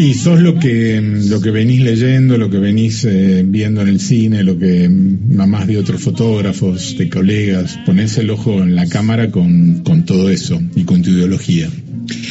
Y 0.00 0.14
sos 0.14 0.40
lo 0.40 0.58
que, 0.58 0.98
lo 1.28 1.42
que 1.42 1.50
venís 1.50 1.82
leyendo, 1.82 2.38
lo 2.38 2.48
que 2.48 2.56
venís 2.56 3.04
eh, 3.04 3.42
viendo 3.46 3.82
en 3.82 3.88
el 3.88 4.00
cine, 4.00 4.42
lo 4.42 4.58
que 4.58 4.88
mamás 4.88 5.66
de 5.66 5.76
otros 5.76 6.00
fotógrafos, 6.00 6.96
de 6.96 7.10
colegas. 7.10 7.78
Ponés 7.84 8.16
el 8.16 8.30
ojo 8.30 8.62
en 8.62 8.76
la 8.76 8.88
cámara 8.88 9.30
con, 9.30 9.82
con 9.84 10.06
todo 10.06 10.30
eso 10.30 10.58
y 10.74 10.84
con 10.84 11.02
tu 11.02 11.10
ideología, 11.10 11.68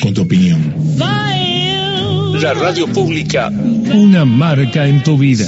con 0.01 0.15
tu 0.15 0.23
opinión. 0.23 0.73
La 0.97 2.55
radio 2.55 2.87
pública. 2.87 3.49
Una 3.49 4.25
marca 4.25 4.87
en 4.87 5.03
tu 5.03 5.19
vida. 5.19 5.45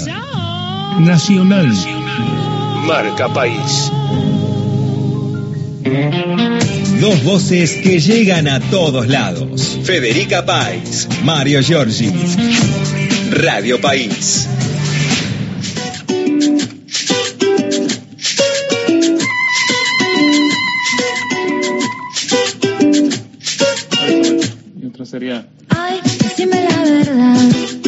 Nacional. 0.99 1.73
Marca 2.85 3.33
País. 3.33 3.91
Dos 7.02 7.23
voces 7.23 7.73
que 7.81 7.99
llegan 7.99 8.47
a 8.47 8.59
todos 8.59 9.07
lados. 9.07 9.79
Federica 9.84 10.45
País, 10.45 11.09
Mario 11.23 11.59
Giorgi. 11.63 12.11
Radio 13.31 13.81
País. 13.81 14.48
Y 24.79 24.85
otra 24.85 25.04
sería. 25.07 25.48
Ay, 25.70 26.02
decime 26.20 26.63
la 26.70 26.84
verdad. 26.84 27.80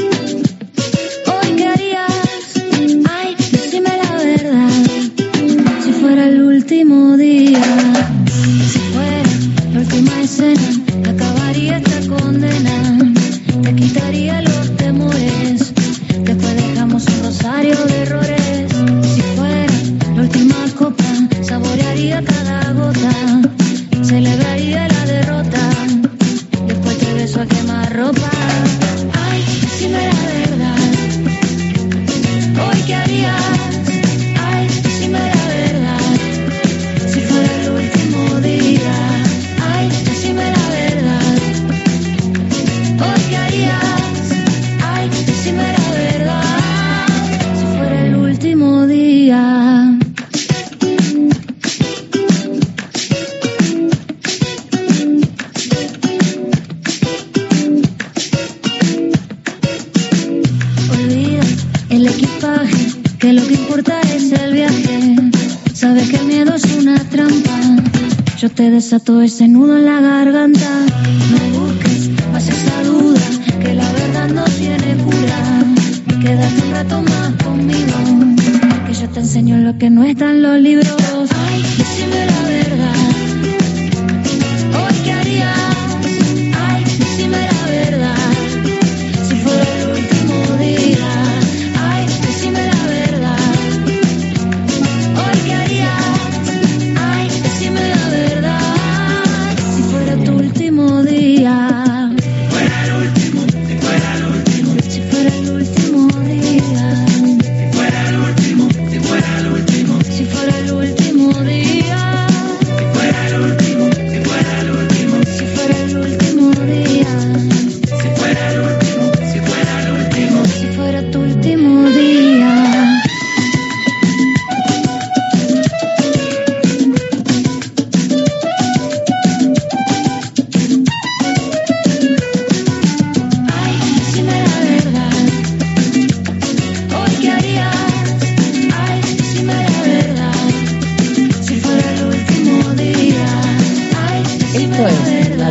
Ay, 81.76 82.33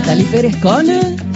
Natalie 0.02 0.24
Pérez 0.24 0.56
con 0.56 0.84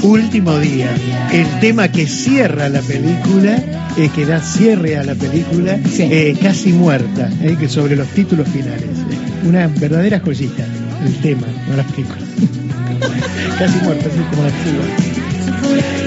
Último 0.03 0.59
día. 0.59 0.91
El 1.33 1.47
tema 1.61 1.87
que 1.89 2.05
cierra 2.09 2.69
la 2.69 2.81
película, 2.81 3.63
eh, 3.97 4.11
que 4.13 4.27
da 4.27 4.41
cierre 4.41 4.97
a 4.97 5.05
la 5.05 5.15
película, 5.15 5.79
Sí. 5.89 6.03
eh, 6.03 6.37
casi 6.43 6.73
muerta, 6.73 7.31
eh, 7.43 7.57
que 7.59 7.69
sobre 7.69 7.95
los 7.95 8.09
títulos 8.09 8.49
finales. 8.49 8.91
Una 9.45 9.69
verdadera 9.69 10.19
joyita, 10.19 10.65
el 11.05 11.15
tema, 11.23 11.47
no 11.71 11.77
la 11.77 11.85
película. 11.85 12.19
casi 13.59 13.79
muerta, 13.85 14.09
así 14.09 14.19
como 14.31 14.43
la 14.43 14.51
chiva. 14.51 16.06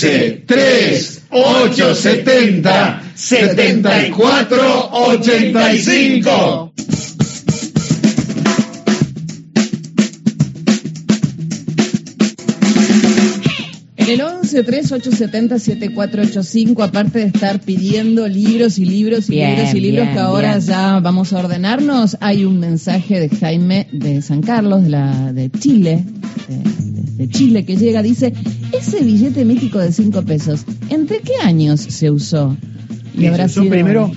11 0.00 0.44
3 0.46 1.22
8 1.30 1.94
70 1.94 3.02
74 3.14 4.90
85 4.92 6.72
En 13.98 14.08
el 14.08 14.22
11 14.22 14.62
3870 14.64 15.58
7485, 15.58 16.82
aparte 16.82 17.18
de 17.18 17.26
estar 17.26 17.60
pidiendo 17.60 18.26
libros 18.26 18.78
y 18.78 18.86
libros 18.86 19.28
y 19.28 19.32
Bien, 19.32 19.50
libros 19.50 19.74
y 19.74 19.80
libros 19.80 20.04
bien, 20.06 20.14
que 20.14 20.20
ahora 20.20 20.56
bien. 20.56 20.66
ya 20.66 21.00
vamos 21.00 21.34
a 21.34 21.40
ordenarnos, 21.40 22.16
hay 22.20 22.46
un 22.46 22.58
mensaje 22.58 23.20
de 23.20 23.28
Jaime 23.28 23.86
de 23.92 24.22
San 24.22 24.40
Carlos, 24.40 24.82
de, 24.82 24.88
la, 24.88 25.32
de 25.34 25.50
Chile, 25.50 26.04
de, 26.48 26.99
de 27.20 27.28
Chile, 27.28 27.66
que 27.66 27.76
llega, 27.76 28.02
dice, 28.02 28.32
ese 28.72 29.04
billete 29.04 29.44
mítico 29.44 29.78
de 29.78 29.92
5 29.92 30.22
pesos, 30.22 30.64
¿entre 30.88 31.20
qué 31.20 31.34
años 31.42 31.82
se 31.82 32.10
usó? 32.10 32.56
Y 33.14 33.26
se 33.26 33.44
usó 33.44 33.68
primero, 33.68 34.10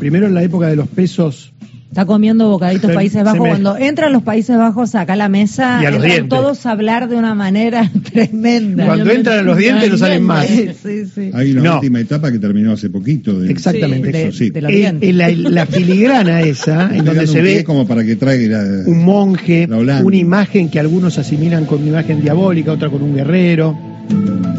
primero 0.00 0.26
en 0.26 0.34
la 0.34 0.42
época 0.42 0.66
de 0.66 0.74
los 0.74 0.88
pesos 0.88 1.52
Está 1.90 2.04
comiendo 2.04 2.50
bocaditos 2.50 2.90
Se- 2.90 2.94
Países 2.94 3.18
se 3.18 3.22
Bajos. 3.24 3.40
me- 3.40 3.48
Cuando 3.48 3.76
entran 3.78 4.12
los 4.12 4.22
Países 4.22 4.58
Bajos 4.58 4.94
acá 4.94 5.14
a 5.14 5.16
la 5.16 5.30
mesa, 5.30 5.80
Y 5.82 5.86
a 5.86 5.90
los 5.90 5.96
entran 5.96 6.10
dientes. 6.12 6.28
todos 6.28 6.66
a 6.66 6.70
hablar 6.72 7.08
de 7.08 7.16
una 7.16 7.34
manera 7.34 7.90
tremenda. 8.12 8.84
Cuando 8.84 9.10
entran 9.10 9.38
a 9.38 9.42
los 9.42 9.56
dientes 9.56 9.90
no 9.90 9.96
salen 9.96 10.22
más. 10.22 10.46
Sí, 10.46 10.68
sí. 11.12 11.30
Hay 11.32 11.52
una 11.52 11.62
No. 11.62 11.74
última 11.76 11.98
etapa 12.00 12.30
que 12.30 12.38
terminó 12.38 12.72
hace 12.72 12.90
poquito. 12.90 13.40
De, 13.40 13.50
Exactamente. 13.50 14.12
de- 14.12 14.28
Eso 14.28 14.36
sí. 14.36 14.50
de 14.50 14.60
Eh, 14.60 14.98
eh, 15.00 15.12
la, 15.14 15.30
la 15.30 15.64
filigrana 15.66 16.42
esa, 16.42 16.94
en 16.94 17.06
donde 17.06 17.26
se 17.26 17.40
ve 17.40 17.64
como 17.64 17.86
para 17.86 18.04
que 18.04 18.16
traiga 18.16 18.58
la- 18.62 18.82
un 18.86 19.02
monje, 19.04 19.66
La 19.66 19.78
una 19.78 20.16
imagen 20.16 20.68
que 20.68 20.78
algunos 20.78 21.16
asimilan 21.18 21.64
con 21.64 21.78
una 21.80 21.88
imagen 21.88 22.20
diabólica, 22.20 22.70
otra 22.72 22.90
con 22.90 23.02
un 23.02 23.16
guerrero. 23.16 23.76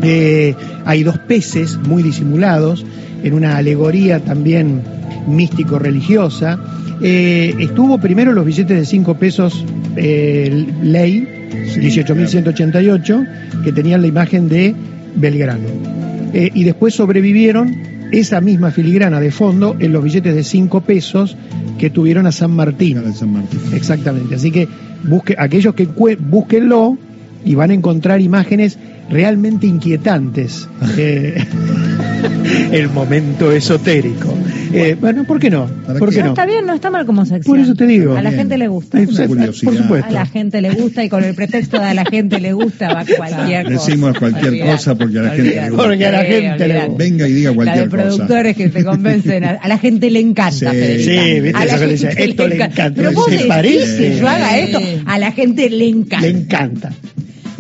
Eh, 0.02 0.56
hay 0.84 1.04
dos 1.04 1.20
peces 1.20 1.78
muy 1.78 2.02
disimulados, 2.02 2.86
en 3.24 3.34
una 3.36 3.56
alegoría 3.58 4.20
también 4.20 4.82
místico-religiosa. 5.28 6.60
Eh, 7.02 7.56
estuvo 7.60 7.98
primero 8.00 8.34
los 8.34 8.46
billetes 8.46 8.78
de 8.78 8.86
5 8.86 9.16
pesos 9.16 9.66
eh, 9.96 10.66
ley, 10.84 11.28
18.188, 11.76 13.64
que 13.64 13.72
tenían 13.72 14.02
la 14.02 14.08
imagen 14.08 14.50
de 14.50 14.76
Belgrano. 15.16 15.68
Eh, 16.34 16.52
y 16.54 16.64
después 16.64 16.94
sobrevivieron 16.94 17.76
esa 18.12 18.42
misma 18.42 18.72
filigrana 18.72 19.20
de 19.20 19.32
fondo 19.32 19.76
en 19.80 19.94
los 19.94 20.04
billetes 20.04 20.36
de 20.36 20.44
5 20.44 20.82
pesos 20.82 21.38
que 21.78 21.90
tuvieron 21.90 22.28
a 22.28 22.32
San 22.32 22.52
Martín. 22.52 22.98
San. 22.98 23.34
Exactamente. 23.74 24.36
Así 24.36 24.52
que 24.52 24.68
busque, 25.04 25.36
aquellos 25.38 25.76
que 25.76 25.86
búsquenlo 25.86 26.98
y 27.46 27.56
van 27.56 27.72
a 27.72 27.74
encontrar 27.74 28.22
imágenes 28.22 28.78
realmente 29.10 29.68
inquietantes. 29.68 30.68
Eh, 30.98 31.44
el 32.72 32.90
momento 32.90 33.52
esotérico. 33.52 34.34
Eh, 34.72 34.96
bueno, 35.00 35.24
¿por 35.24 35.40
qué 35.40 35.50
no? 35.50 35.66
¿Por 35.98 36.12
qué 36.12 36.20
No 36.20 36.26
no? 36.26 36.30
está 36.32 36.46
bien, 36.46 36.66
no 36.68 36.74
está 36.76 36.92
mal 36.92 37.06
como 37.08 37.26
sección. 37.26 37.44
Por 37.56 37.60
eso 37.60 37.74
te 37.74 37.88
digo. 37.88 38.16
A 38.16 38.22
la 38.22 38.30
Bien. 38.30 38.42
gente 38.42 38.58
le 38.60 38.68
gusta. 38.68 39.02
Eh, 39.02 39.08
Por 39.08 39.76
supuesto. 39.76 40.08
A 40.08 40.12
la 40.12 40.26
gente 40.28 40.62
le 40.62 40.70
gusta 40.72 41.04
y 41.04 41.10
con 41.10 41.24
el 41.24 41.34
pretexto 41.34 41.80
de 41.80 41.86
a 41.86 41.94
la 41.96 42.06
gente 42.06 42.40
le 42.40 42.54
gusta 42.54 42.94
va 42.94 43.04
cualquier 43.18 43.64
cosa. 43.66 43.86
Decimos 43.86 44.20
cualquier 44.20 44.48
Olvidate, 44.50 44.72
cosa 44.72 44.96
porque 44.96 45.18
a 45.20 45.22
la 45.24 45.30
gente 45.32 45.56
le 45.56 45.70
gusta. 45.70 45.84
Porque 45.84 46.06
a 46.06 46.12
la 46.12 46.24
gente 46.24 46.68
le 46.68 46.86
gusta. 46.86 47.04
Venga 47.04 47.28
y 47.28 47.34
diga 47.34 47.50
La 47.50 47.52
de 47.52 47.56
cualquier 47.56 47.90
cosa. 47.90 48.04
productores 48.04 48.56
que 48.58 48.70
te 48.70 48.84
convencen, 48.84 49.44
a, 49.44 49.50
a 49.54 49.68
la 49.68 49.78
gente 49.80 50.10
le 50.12 50.20
encanta, 50.20 50.72
Sí. 50.72 51.04
Sí, 51.04 51.40
viste 51.42 51.58
a 51.58 51.60
la 51.60 51.66
eso 51.66 51.74
que 51.74 51.80
gente 51.80 52.08
dice, 52.08 52.24
esto 52.24 52.48
le 52.48 52.56
encanta. 52.56 52.92
Pero 52.96 53.12
vos 53.14 53.26
¿Se 53.26 53.32
decís 53.32 53.48
parece? 53.48 53.98
que 53.98 54.18
yo 54.20 54.28
haga 54.28 54.60
esto, 54.60 54.80
a 55.08 55.18
la 55.18 55.32
gente 55.32 55.70
le 55.72 55.88
encanta. 55.88 56.22
Le 56.22 56.30
encanta. 56.30 56.92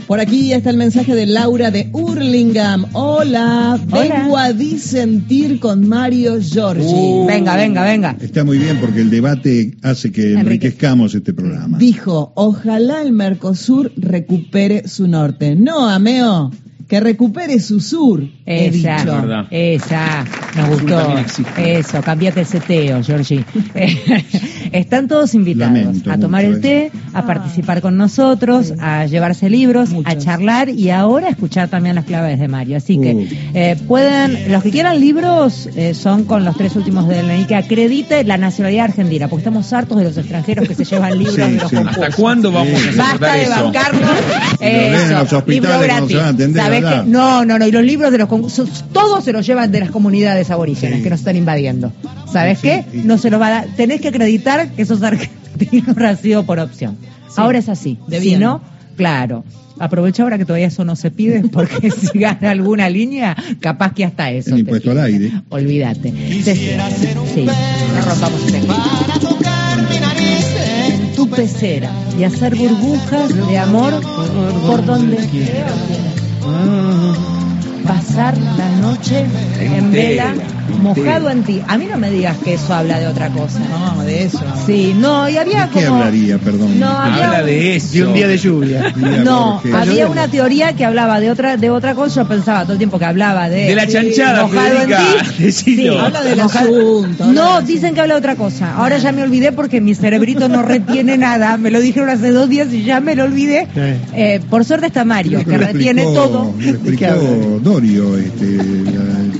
Por 0.10 0.20
aquí 0.20 0.54
está 0.54 0.72
el 0.72 0.78
mensaje 0.78 1.14
de 1.14 1.28
Laura 1.28 1.70
de 1.70 1.88
Hurlingham. 1.94 2.88
Hola, 2.94 3.80
vengo 3.86 4.40
a 4.40 4.54
disentir 4.54 5.60
con 5.60 5.88
Mario 5.88 6.40
Giorgi. 6.42 6.84
Uh. 6.84 7.28
Venga, 7.28 7.56
venga, 7.56 7.84
venga. 7.84 8.18
Está 8.20 8.44
muy 8.44 8.58
bien 8.58 8.80
porque 8.82 9.02
el 9.02 9.12
debate 9.12 9.78
hace 9.84 10.12
que 10.12 10.32
Enrique. 10.32 10.40
enriquezcamos 10.40 11.14
este 11.14 11.32
programa. 11.32 11.78
Dijo, 11.78 12.32
ojalá 12.34 13.04
el 13.04 13.12
Mercosur 13.12 13.92
recupere 13.98 14.88
su 14.88 15.08
norte. 15.08 15.56
No, 15.56 15.88
Ameo, 15.88 16.50
que 16.90 17.00
recupere 17.00 17.60
su 17.60 17.80
sur. 17.80 18.24
he 18.48 18.66
Esa, 18.68 18.98
dicho. 18.98 19.48
esa, 19.52 20.26
nos 20.58 20.68
Sur 20.80 20.82
gustó. 20.82 21.16
Eso, 21.58 22.02
cambiate 22.02 22.40
el 22.42 22.46
seteo, 22.48 23.04
Georgie. 23.04 23.46
Están 24.72 25.08
todos 25.08 25.36
invitados 25.36 25.74
Lamento 25.78 26.12
a 26.12 26.18
tomar 26.18 26.46
el 26.46 26.62
té, 26.62 26.92
a 27.14 27.26
participar 27.26 27.82
con 27.82 27.96
nosotros, 27.98 28.74
a 28.80 29.06
llevarse 29.06 29.50
libros, 29.50 29.90
a 30.04 30.18
charlar 30.18 30.70
y 30.70 30.90
ahora 30.90 31.28
a 31.28 31.30
escuchar 31.30 31.70
también 31.70 31.94
las 31.96 32.06
claves 32.06 32.40
de 32.40 32.48
Mario. 32.48 32.78
Así 32.78 33.00
que 33.00 33.10
Uh. 33.14 33.28
eh, 33.54 33.78
pueden, 33.88 34.52
los 34.52 34.62
que 34.64 34.72
quieran 34.72 35.00
libros 35.00 35.68
eh, 35.76 35.94
son 35.94 36.24
con 36.26 36.44
los 36.46 36.56
tres 36.58 36.76
últimos 36.76 37.08
de 37.08 37.22
la 37.24 37.48
que 37.48 37.56
acredite 37.56 38.24
la 38.24 38.38
nacionalidad 38.38 38.86
argentina, 38.86 39.28
porque 39.28 39.42
estamos 39.42 39.72
hartos 39.74 39.98
de 39.98 40.04
los 40.06 40.18
extranjeros 40.18 40.68
que 40.68 40.74
se 40.76 40.86
llevan 40.86 41.18
libros 41.18 41.36
Sí, 41.36 41.42
de 41.42 41.52
los 41.54 41.70
sí. 41.70 41.76
¿Hasta 41.78 42.12
cuándo 42.12 42.52
vamos 42.52 42.82
a 42.82 42.98
Basta 42.98 43.34
de 43.36 43.48
bancarnos. 43.50 44.12
Eso, 44.60 45.14
los 45.14 45.34
hospitales 45.34 45.48
libro 45.48 45.80
gratis. 45.80 46.18
se 46.54 46.62
No, 47.06 47.46
no, 47.46 47.60
no. 47.60 47.68
Y 47.68 47.72
los 47.72 47.84
libros 47.84 48.12
de 48.12 48.18
los 48.18 48.28
concursos, 48.28 48.86
todos 48.92 49.24
se 49.24 49.32
los 49.32 49.46
llevan 49.46 49.72
de 49.72 49.80
las 49.80 49.92
comunidades 49.92 50.50
aborígenes 50.52 51.04
que 51.04 51.10
nos 51.10 51.20
están 51.20 51.36
invadiendo. 51.36 51.92
¿Sabes 52.32 52.60
qué? 52.60 52.86
No 52.94 53.18
se 53.18 53.30
los 53.30 53.42
va 53.42 53.48
a 53.48 53.52
dar. 53.52 53.68
Tenés 53.76 54.02
que 54.02 54.10
acreditar 54.10 54.72
que 54.72 54.86
sos 54.86 55.02
argentino 55.04 55.94
nacido 55.96 56.46
por 56.46 56.60
opción. 56.60 56.98
Ahora 57.36 57.60
es 57.60 57.70
así. 57.70 57.98
de 58.08 58.20
si 58.20 58.30
bien. 58.30 58.42
no, 58.42 58.62
claro. 58.98 59.44
Aprovecha 59.80 60.24
ahora 60.24 60.38
que 60.38 60.44
todavía 60.44 60.68
eso 60.68 60.84
no 60.84 60.98
se 60.98 61.10
pide, 61.10 61.48
porque 61.54 61.90
si 61.90 62.20
gana 62.20 62.52
alguna 62.52 62.90
línea, 62.90 63.36
capaz 63.62 63.94
que 63.94 64.04
hasta 64.04 64.30
eso. 64.30 64.50
El 64.50 64.56
te 64.56 64.60
impuesto 64.62 64.92
al 64.92 65.00
aire. 65.00 65.32
Olvídate. 65.50 66.12
Sí, 66.12 66.44
sí, 67.34 67.46
no 67.46 68.02
rompamos 68.06 68.46
tejido. 68.46 68.76
En 70.88 71.16
tu 71.16 71.30
pecera 71.30 71.92
y 72.20 72.24
hacer 72.24 72.56
burbujas 72.56 73.48
de 73.48 73.58
amor 73.58 74.02
por 74.68 74.86
donde 74.86 75.18
quiera. 75.28 75.68
Pasar 77.86 78.38
la 78.38 78.70
noche 78.82 79.28
en 79.60 79.92
vela, 79.92 80.34
mojado 80.82 81.30
en 81.30 81.44
ti. 81.44 81.62
A 81.68 81.78
mí 81.78 81.86
no 81.90 81.98
me 81.98 82.10
digas 82.12 82.38
que 82.44 82.54
eso 82.56 82.74
habla 82.74 83.00
de 83.00 83.08
otra 83.08 83.30
cosa. 83.30 83.60
No, 83.60 84.04
de 84.04 84.24
eso. 84.24 84.40
Sí, 84.66 84.96
no, 84.98 85.28
y 85.30 85.38
había 85.38 85.68
¿De 85.68 85.74
qué 85.80 85.86
como... 85.86 85.98
hablaría, 85.98 86.38
perdón? 86.38 86.80
No, 86.80 86.88
había 86.90 87.26
Habla 87.28 87.44
de 87.44 87.76
eso. 87.76 87.94
De 87.94 88.04
un 88.06 88.14
día 88.14 88.28
de 88.28 88.38
lluvia. 88.38 88.94
Mira, 88.96 89.24
no, 89.24 89.62
había 89.76 90.08
una 90.08 90.28
teoría 90.28 90.74
que 90.74 90.86
hablaba 90.86 91.20
de 91.20 91.32
otra 91.32 91.58
de 91.58 91.70
otra 91.70 91.96
cosa. 91.96 92.22
Yo 92.24 92.28
pensaba 92.28 92.64
todo 92.64 92.74
el 92.74 92.78
tiempo 92.78 92.98
que 93.00 93.06
hablaba 93.06 93.50
de 93.50 93.66
De 93.66 93.76
la 93.76 93.88
chanchada, 93.88 94.44
mojado 94.44 94.82
en 94.82 94.88
ti. 94.90 95.52
Sí, 95.52 95.88
Habla 95.88 96.22
del 96.24 96.40
asunto, 96.40 97.26
No, 97.32 97.62
dicen 97.62 97.94
que 97.94 98.02
habla 98.02 98.14
de 98.16 98.20
otra 98.20 98.36
cosa. 98.36 98.76
Ahora 98.76 98.98
ya 98.98 99.12
me 99.12 99.24
olvidé 99.24 99.52
porque 99.52 99.82
mi 99.82 99.96
cerebrito 99.96 100.48
no 100.50 100.62
retiene 100.62 101.18
nada. 101.18 101.58
Me 101.58 101.72
lo 101.72 101.80
dijeron 101.82 102.10
hace 102.10 102.32
dos 102.32 102.50
días 102.50 102.72
y 102.74 102.84
ya 102.84 103.00
me 103.00 103.16
lo 103.16 103.24
olvidé. 103.26 103.68
Sí. 103.74 103.80
Eh, 104.16 104.40
por 104.50 104.64
suerte 104.66 104.88
está 104.88 105.06
Mario, 105.06 105.44
que 105.46 105.58
retiene 105.58 106.04
explicó- 106.04 106.14
todo. 106.30 106.54
Lo 106.60 106.70
explicó? 106.70 107.60
Dorio, 107.62 108.18
este, 108.18 108.58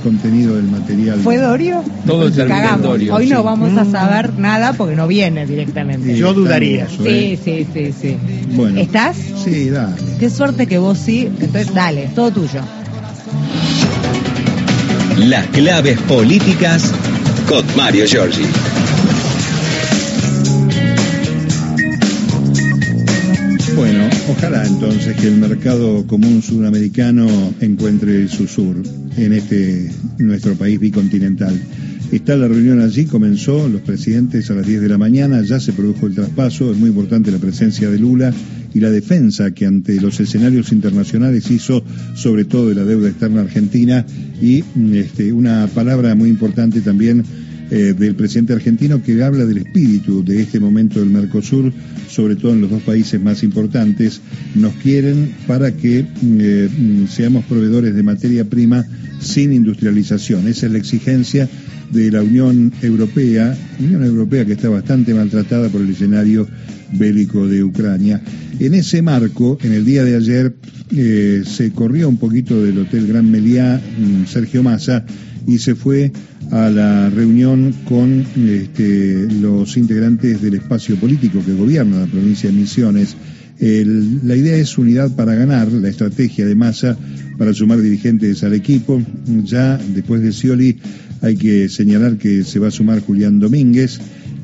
contenido 0.00 0.56
del 0.56 0.64
material. 0.64 1.20
¿Fue 1.20 1.36
Dorio? 1.36 1.82
Todo 2.06 2.30
Cagamos. 2.32 2.82
Dorio, 2.82 3.14
Hoy 3.14 3.28
no 3.28 3.42
vamos 3.42 3.76
a 3.76 3.84
saber 3.84 4.38
nada 4.38 4.72
porque 4.72 4.96
no 4.96 5.06
viene 5.06 5.46
directamente. 5.46 6.16
Yo 6.16 6.34
dudaría. 6.34 6.88
Sí, 6.88 7.04
¿eh? 7.06 7.38
sí, 7.42 7.66
sí, 7.72 7.94
sí. 7.98 8.16
Bueno. 8.54 8.80
¿Estás? 8.80 9.16
Sí, 9.44 9.70
dale. 9.70 9.94
Qué 10.18 10.30
suerte 10.30 10.66
que 10.66 10.78
vos 10.78 10.98
sí. 10.98 11.26
Entonces, 11.26 11.72
dale, 11.74 12.10
todo 12.14 12.30
tuyo. 12.32 12.60
Las 15.16 15.46
claves 15.48 15.98
políticas 16.02 16.92
con 17.48 17.64
Mario 17.76 18.06
Giorgi. 18.06 18.46
Ojalá 24.40 24.66
entonces 24.66 25.14
que 25.16 25.28
el 25.28 25.36
mercado 25.36 26.06
común 26.06 26.40
sudamericano 26.40 27.28
encuentre 27.60 28.26
su 28.26 28.46
sur 28.46 28.74
en 29.18 29.34
este 29.34 29.90
nuestro 30.18 30.54
país 30.54 30.80
bicontinental. 30.80 31.60
Está 32.10 32.36
la 32.36 32.48
reunión 32.48 32.80
allí, 32.80 33.04
comenzó 33.04 33.68
los 33.68 33.82
presidentes 33.82 34.50
a 34.50 34.54
las 34.54 34.66
10 34.66 34.80
de 34.80 34.88
la 34.88 34.96
mañana, 34.96 35.42
ya 35.42 35.60
se 35.60 35.74
produjo 35.74 36.06
el 36.06 36.14
traspaso, 36.14 36.72
es 36.72 36.78
muy 36.78 36.88
importante 36.88 37.30
la 37.30 37.36
presencia 37.36 37.90
de 37.90 37.98
Lula 37.98 38.32
y 38.72 38.80
la 38.80 38.88
defensa 38.88 39.50
que 39.50 39.66
ante 39.66 40.00
los 40.00 40.18
escenarios 40.20 40.72
internacionales 40.72 41.50
hizo 41.50 41.84
sobre 42.14 42.46
todo 42.46 42.70
de 42.70 42.76
la 42.76 42.84
deuda 42.84 43.10
externa 43.10 43.42
argentina 43.42 44.06
y 44.40 44.64
este, 44.94 45.34
una 45.34 45.66
palabra 45.66 46.14
muy 46.14 46.30
importante 46.30 46.80
también 46.80 47.24
eh, 47.70 47.94
del 47.96 48.14
presidente 48.14 48.52
argentino 48.52 49.02
que 49.02 49.22
habla 49.22 49.44
del 49.44 49.58
espíritu 49.58 50.24
de 50.24 50.42
este 50.42 50.58
momento 50.58 51.00
del 51.00 51.10
Mercosur, 51.10 51.72
sobre 52.08 52.36
todo 52.36 52.52
en 52.52 52.62
los 52.62 52.70
dos 52.70 52.82
países 52.82 53.20
más 53.20 53.42
importantes, 53.42 54.20
nos 54.54 54.74
quieren 54.74 55.34
para 55.46 55.72
que 55.72 56.04
eh, 56.24 56.68
seamos 57.08 57.44
proveedores 57.44 57.94
de 57.94 58.02
materia 58.02 58.44
prima 58.44 58.84
sin 59.20 59.52
industrialización. 59.52 60.48
Esa 60.48 60.66
es 60.66 60.72
la 60.72 60.78
exigencia 60.78 61.48
de 61.92 62.10
la 62.10 62.22
Unión 62.22 62.72
Europea, 62.82 63.56
Unión 63.78 64.04
Europea 64.04 64.44
que 64.44 64.52
está 64.52 64.68
bastante 64.68 65.14
maltratada 65.14 65.68
por 65.68 65.80
el 65.80 65.90
escenario 65.90 66.48
bélico 66.92 67.46
de 67.46 67.62
Ucrania. 67.62 68.20
En 68.58 68.74
ese 68.74 69.02
marco, 69.02 69.58
en 69.62 69.72
el 69.72 69.84
día 69.84 70.04
de 70.04 70.16
ayer, 70.16 70.54
eh, 70.92 71.42
se 71.46 71.70
corrió 71.72 72.08
un 72.08 72.16
poquito 72.16 72.62
del 72.62 72.78
Hotel 72.78 73.06
Gran 73.06 73.30
Meliá 73.30 73.80
mm, 73.80 74.26
Sergio 74.26 74.62
Massa 74.62 75.04
y 75.46 75.58
se 75.58 75.74
fue 75.74 76.12
a 76.50 76.68
la 76.70 77.10
reunión 77.10 77.74
con 77.88 78.24
este, 78.36 79.28
los 79.40 79.76
integrantes 79.76 80.42
del 80.42 80.54
espacio 80.54 80.96
político 80.96 81.42
que 81.44 81.54
gobierna 81.54 82.00
la 82.00 82.06
provincia 82.06 82.50
de 82.50 82.56
Misiones. 82.56 83.16
La 83.58 84.36
idea 84.36 84.56
es 84.56 84.78
unidad 84.78 85.14
para 85.14 85.34
ganar, 85.34 85.70
la 85.70 85.88
estrategia 85.88 86.46
de 86.46 86.54
masa 86.54 86.96
para 87.36 87.52
sumar 87.52 87.80
dirigentes 87.80 88.42
al 88.42 88.54
equipo. 88.54 89.02
Ya 89.44 89.76
después 89.76 90.22
de 90.22 90.32
Scioli 90.32 90.78
hay 91.20 91.36
que 91.36 91.68
señalar 91.68 92.16
que 92.16 92.42
se 92.44 92.58
va 92.58 92.68
a 92.68 92.70
sumar 92.70 93.00
Julián 93.00 93.38
Domínguez 93.38 94.00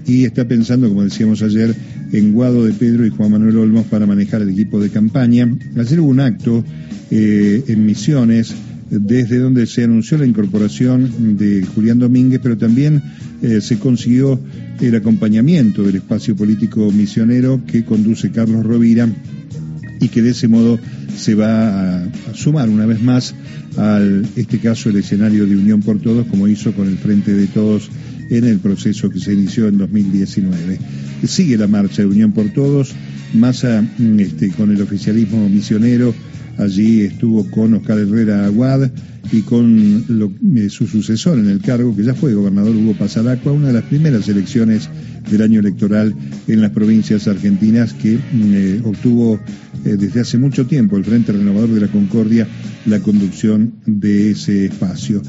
y 0.06 0.24
está 0.24 0.46
pensando, 0.46 0.88
como 0.88 1.02
decíamos 1.02 1.42
ayer, 1.42 1.74
en 2.12 2.32
Guado 2.32 2.64
de 2.64 2.72
Pedro 2.72 3.06
y 3.06 3.10
Juan 3.10 3.32
Manuel 3.32 3.58
Olmos 3.58 3.86
para 3.86 4.06
manejar 4.06 4.42
el 4.42 4.50
equipo 4.50 4.80
de 4.80 4.90
campaña. 4.90 5.50
Ayer 5.76 6.00
hubo 6.00 6.10
un 6.10 6.20
acto 6.20 6.62
eh, 7.10 7.64
en 7.66 7.86
Misiones 7.86 8.54
desde 8.90 9.38
donde 9.38 9.66
se 9.66 9.84
anunció 9.84 10.18
la 10.18 10.26
incorporación 10.26 11.36
de 11.36 11.64
Julián 11.74 11.98
Domínguez, 11.98 12.40
pero 12.42 12.56
también 12.56 13.02
eh, 13.42 13.60
se 13.60 13.78
consiguió 13.78 14.40
el 14.80 14.94
acompañamiento 14.94 15.82
del 15.82 15.96
espacio 15.96 16.36
político 16.36 16.90
misionero 16.92 17.60
que 17.66 17.84
conduce 17.84 18.30
Carlos 18.30 18.64
Rovira 18.64 19.08
y 20.00 20.08
que 20.08 20.22
de 20.22 20.30
ese 20.30 20.48
modo 20.48 20.78
se 21.16 21.34
va 21.34 22.02
a, 22.02 22.08
sumar 22.34 22.68
una 22.68 22.86
vez 22.86 23.02
más 23.02 23.34
al 23.76 24.26
este 24.36 24.58
caso 24.58 24.90
el 24.90 24.96
escenario 24.96 25.46
de 25.46 25.56
Unión 25.56 25.80
por 25.80 25.98
Todos 25.98 26.26
como 26.26 26.48
hizo 26.48 26.72
con 26.72 26.86
el 26.86 26.98
Frente 26.98 27.32
de 27.32 27.46
Todos 27.46 27.90
en 28.30 28.44
el 28.44 28.58
proceso 28.58 29.08
que 29.10 29.20
se 29.20 29.32
inició 29.32 29.68
en 29.68 29.78
2019. 29.78 30.78
Sigue 31.26 31.56
la 31.56 31.66
marcha 31.66 32.02
de 32.02 32.08
Unión 32.08 32.32
por 32.32 32.48
Todos, 32.50 32.92
Massa 33.34 33.82
mm, 33.82 34.20
este, 34.20 34.50
con 34.50 34.70
el 34.70 34.82
oficialismo 34.82 35.48
misionero, 35.48 36.14
allí 36.58 37.02
estuvo 37.02 37.48
con 37.50 37.74
Oscar 37.74 37.98
Herrera 37.98 38.46
Aguad 38.46 38.90
y 39.32 39.42
con 39.42 40.04
eh, 40.56 40.68
su 40.70 40.86
sucesor 40.86 41.38
en 41.38 41.48
el 41.48 41.60
cargo, 41.60 41.94
que 41.94 42.04
ya 42.04 42.14
fue 42.14 42.34
gobernador 42.34 42.76
Hugo 42.76 42.94
Pasalacqua, 42.94 43.52
una 43.52 43.68
de 43.68 43.72
las 43.74 43.84
primeras 43.84 44.28
elecciones 44.28 44.88
del 45.30 45.42
año 45.42 45.60
electoral 45.60 46.14
en 46.46 46.60
las 46.60 46.70
provincias 46.70 47.26
argentinas 47.26 47.92
que 47.92 48.16
mm, 48.16 48.54
eh, 48.54 48.80
obtuvo 48.84 49.40
eh, 49.84 49.96
desde 49.98 50.20
hace 50.20 50.38
mucho 50.38 50.66
tiempo 50.66 50.96
el 50.96 51.04
Frente 51.04 51.32
Renovador 51.32 51.70
de 51.70 51.80
la 51.80 51.88
Concordia 51.88 52.46
la 52.86 53.00
conducción 53.00 53.74
de 53.86 54.30
ese 54.30 54.66
espacio. 54.66 55.22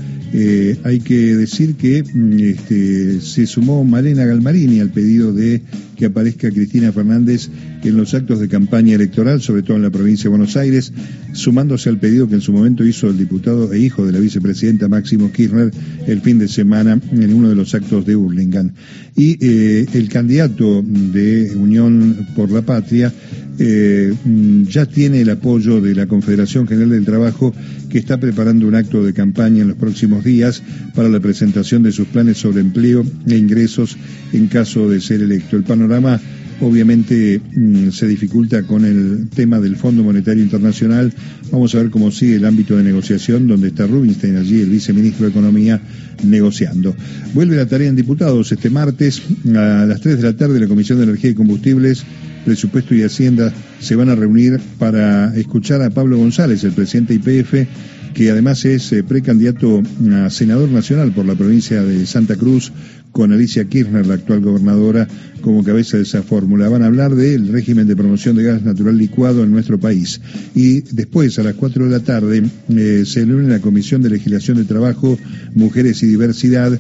Hay 0.83 0.99
que 0.99 1.35
decir 1.35 1.75
que 1.75 2.03
mm, 2.03 2.39
este, 2.39 3.21
se 3.21 3.47
sumó 3.47 3.83
Malena 3.83 4.25
Galmarini 4.25 4.79
al 4.79 4.91
pedido 4.91 5.33
de 5.33 5.63
que 5.95 6.05
aparezca 6.05 6.51
Cristina 6.51 6.91
Fernández 6.91 7.49
en 7.83 7.97
los 7.97 8.13
actos 8.13 8.39
de 8.39 8.47
campaña 8.47 8.95
electoral, 8.95 9.41
sobre 9.41 9.63
todo 9.63 9.77
en 9.77 9.83
la 9.83 9.89
provincia 9.89 10.25
de 10.25 10.29
Buenos 10.29 10.55
Aires, 10.55 10.93
sumándose 11.33 11.89
al 11.89 11.99
pedido 11.99 12.27
que 12.27 12.35
en 12.35 12.41
su 12.41 12.51
momento 12.51 12.85
hizo 12.85 13.09
el 13.09 13.17
diputado 13.17 13.71
e 13.71 13.79
hijo 13.79 14.05
de 14.05 14.11
la 14.11 14.19
vicepresidenta 14.19 14.87
Máximo 14.87 15.31
Kirchner 15.31 15.71
el 16.07 16.21
fin 16.21 16.39
de 16.39 16.47
semana 16.47 16.99
en 17.11 17.33
uno 17.33 17.49
de 17.49 17.55
los 17.55 17.73
actos 17.75 18.05
de 18.05 18.15
Hurlingham. 18.15 18.71
Y 19.15 19.37
eh, 19.45 19.85
el 19.93 20.09
candidato 20.09 20.83
de 20.83 21.53
Unión 21.55 22.27
por 22.35 22.51
la 22.51 22.61
Patria 22.61 23.13
eh, 23.59 24.13
mm, 24.23 24.63
ya 24.63 24.85
tiene 24.85 25.21
el 25.21 25.29
apoyo 25.29 25.81
de 25.81 25.95
la 25.95 26.07
Confederación 26.07 26.67
General 26.67 26.91
del 26.91 27.05
Trabajo 27.05 27.53
que 27.89 27.97
está 27.97 28.19
preparando 28.19 28.67
un 28.67 28.75
acto 28.75 29.03
de 29.03 29.13
campaña 29.13 29.61
en 29.61 29.69
los 29.69 29.77
próximos 29.77 30.23
días 30.23 30.61
para 30.93 31.09
la 31.09 31.19
presentación 31.19 31.83
de 31.83 31.91
sus 31.91 32.07
planes 32.07 32.37
sobre 32.37 32.61
empleo 32.61 33.05
e 33.27 33.35
ingresos 33.35 33.97
en 34.33 34.47
caso 34.47 34.89
de 34.89 35.01
ser 35.01 35.21
electo. 35.21 35.55
El 35.55 35.63
panorama 35.63 36.19
obviamente 36.61 37.39
mm, 37.39 37.89
se 37.89 38.07
dificulta 38.07 38.63
con 38.63 38.85
el 38.85 39.29
tema 39.29 39.59
del 39.59 39.75
Fondo 39.75 40.03
Monetario 40.03 40.43
Internacional. 40.43 41.13
Vamos 41.51 41.73
a 41.75 41.79
ver 41.79 41.89
cómo 41.89 42.11
sigue 42.11 42.35
el 42.35 42.45
ámbito 42.45 42.75
de 42.77 42.83
negociación, 42.83 43.47
donde 43.47 43.69
está 43.69 43.87
Rubinstein 43.87 44.37
allí, 44.37 44.61
el 44.61 44.69
viceministro 44.69 45.25
de 45.25 45.31
Economía, 45.31 45.81
negociando. 46.23 46.95
Vuelve 47.33 47.55
la 47.55 47.65
tarea 47.65 47.89
en 47.89 47.95
diputados 47.95 48.51
este 48.51 48.69
martes 48.69 49.21
a 49.55 49.85
las 49.85 50.01
3 50.01 50.17
de 50.17 50.23
la 50.23 50.35
tarde 50.35 50.59
la 50.59 50.67
Comisión 50.67 50.97
de 50.97 51.05
Energía 51.05 51.31
y 51.31 51.35
Combustibles 51.35 52.05
Presupuesto 52.47 52.95
y 52.95 53.03
Hacienda 53.03 53.51
se 53.81 53.97
van 53.97 54.07
a 54.07 54.15
reunir 54.15 54.61
para 54.79 55.35
escuchar 55.35 55.81
a 55.81 55.89
Pablo 55.89 56.17
González, 56.17 56.63
el 56.63 56.71
presidente 56.71 57.13
IPF, 57.13 57.67
que 58.13 58.31
además 58.31 58.63
es 58.63 58.93
eh, 58.93 59.03
precandidato 59.03 59.83
a 60.13 60.29
senador 60.29 60.69
nacional 60.69 61.11
por 61.11 61.25
la 61.25 61.35
provincia 61.35 61.83
de 61.83 62.05
Santa 62.05 62.37
Cruz, 62.37 62.71
con 63.17 63.33
Alicia 63.33 63.65
Kirchner, 63.65 64.05
la 64.05 64.13
actual 64.13 64.41
gobernadora, 64.41 65.07
como 65.41 65.63
cabeza 65.63 65.97
de 65.97 66.03
esa 66.03 66.21
fórmula. 66.21 66.69
Van 66.69 66.83
a 66.83 66.85
hablar 66.85 67.15
del 67.15 67.47
régimen 67.47 67.87
de 67.87 67.95
promoción 67.95 68.35
de 68.35 68.43
gas 68.43 68.61
natural 68.61 68.95
licuado 68.95 69.43
en 69.43 69.49
nuestro 69.49 69.79
país. 69.79 70.21
Y 70.53 70.81
después, 70.81 71.39
a 71.39 71.43
las 71.43 71.55
4 71.55 71.85
de 71.85 71.89
la 71.89 72.01
tarde, 72.01 72.43
eh, 72.69 73.03
se 73.07 73.25
reúne 73.25 73.49
la 73.49 73.59
Comisión 73.59 74.03
de 74.03 74.11
Legislación 74.11 74.57
de 74.57 74.65
Trabajo, 74.65 75.17
Mujeres 75.55 76.03
y 76.03 76.05
Diversidad, 76.05 76.79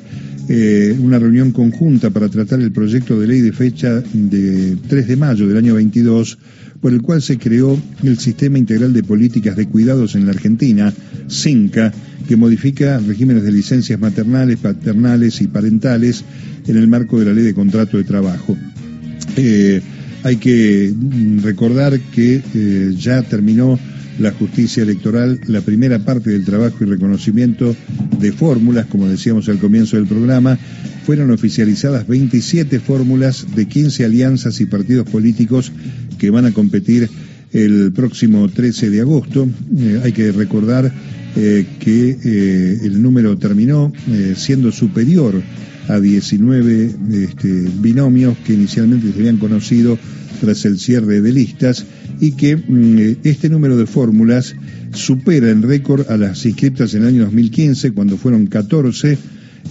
eh, 0.49 0.95
una 0.99 1.19
reunión 1.19 1.51
conjunta 1.51 2.09
para 2.09 2.29
tratar 2.29 2.61
el 2.61 2.71
proyecto 2.71 3.19
de 3.19 3.27
ley 3.27 3.41
de 3.41 3.51
fecha 3.51 4.01
de 4.13 4.77
3 4.87 5.07
de 5.07 5.15
mayo 5.17 5.47
del 5.47 5.57
año 5.57 5.73
22, 5.75 6.37
por 6.79 6.93
el 6.93 7.01
cual 7.01 7.21
se 7.21 7.37
creó 7.37 7.77
el 8.03 8.17
Sistema 8.17 8.57
Integral 8.57 8.93
de 8.93 9.03
Políticas 9.03 9.55
de 9.55 9.67
Cuidados 9.67 10.15
en 10.15 10.25
la 10.25 10.31
Argentina, 10.31 10.93
SINCA, 11.27 11.91
que 12.27 12.37
modifica 12.37 12.99
regímenes 12.99 13.43
de 13.43 13.51
licencias 13.51 13.99
maternales, 13.99 14.57
paternales 14.57 15.41
y 15.41 15.47
parentales 15.47 16.23
en 16.67 16.77
el 16.77 16.87
marco 16.87 17.19
de 17.19 17.25
la 17.25 17.33
Ley 17.33 17.43
de 17.43 17.53
Contrato 17.53 17.97
de 17.97 18.03
Trabajo. 18.03 18.55
Eh, 19.35 19.81
hay 20.23 20.37
que 20.37 20.93
recordar 21.41 21.99
que 21.99 22.41
eh, 22.53 22.93
ya 22.97 23.21
terminó 23.21 23.79
la 24.19 24.31
justicia 24.31 24.83
electoral 24.83 25.39
la 25.47 25.61
primera 25.61 25.99
parte 25.99 26.31
del 26.31 26.45
trabajo 26.45 26.77
y 26.81 26.85
reconocimiento 26.85 27.75
de 28.19 28.31
fórmulas, 28.31 28.87
como 28.87 29.07
decíamos 29.07 29.47
al 29.49 29.59
comienzo 29.59 29.97
del 29.97 30.07
programa, 30.07 30.57
fueron 31.05 31.31
oficializadas 31.31 32.07
27 32.07 32.79
fórmulas 32.79 33.55
de 33.55 33.67
15 33.67 34.05
alianzas 34.05 34.59
y 34.59 34.65
partidos 34.65 35.09
políticos 35.09 35.71
que 36.17 36.29
van 36.29 36.45
a 36.45 36.51
competir 36.51 37.09
el 37.53 37.91
próximo 37.93 38.49
13 38.49 38.89
de 38.89 39.01
agosto. 39.01 39.47
Eh, 39.77 40.01
hay 40.03 40.11
que 40.11 40.31
recordar 40.31 40.91
eh, 41.35 41.65
que 41.79 42.17
eh, 42.23 42.79
el 42.83 43.01
número 43.01 43.37
terminó 43.37 43.93
siendo 44.35 44.71
superior 44.71 45.41
a 45.87 45.99
19 45.99 46.91
este, 47.13 47.69
binomios 47.79 48.37
que 48.45 48.53
inicialmente 48.53 49.11
se 49.11 49.19
habían 49.19 49.37
conocido 49.37 49.97
tras 50.39 50.65
el 50.65 50.79
cierre 50.79 51.21
de 51.21 51.31
listas 51.31 51.85
y 52.19 52.31
que 52.31 52.55
mm, 52.55 53.27
este 53.27 53.49
número 53.49 53.77
de 53.77 53.85
fórmulas 53.85 54.55
supera 54.93 55.49
en 55.49 55.61
récord 55.61 56.09
a 56.09 56.17
las 56.17 56.45
inscritas 56.45 56.93
en 56.93 57.03
el 57.03 57.09
año 57.09 57.23
2015 57.25 57.91
cuando 57.91 58.17
fueron 58.17 58.47
14 58.47 59.17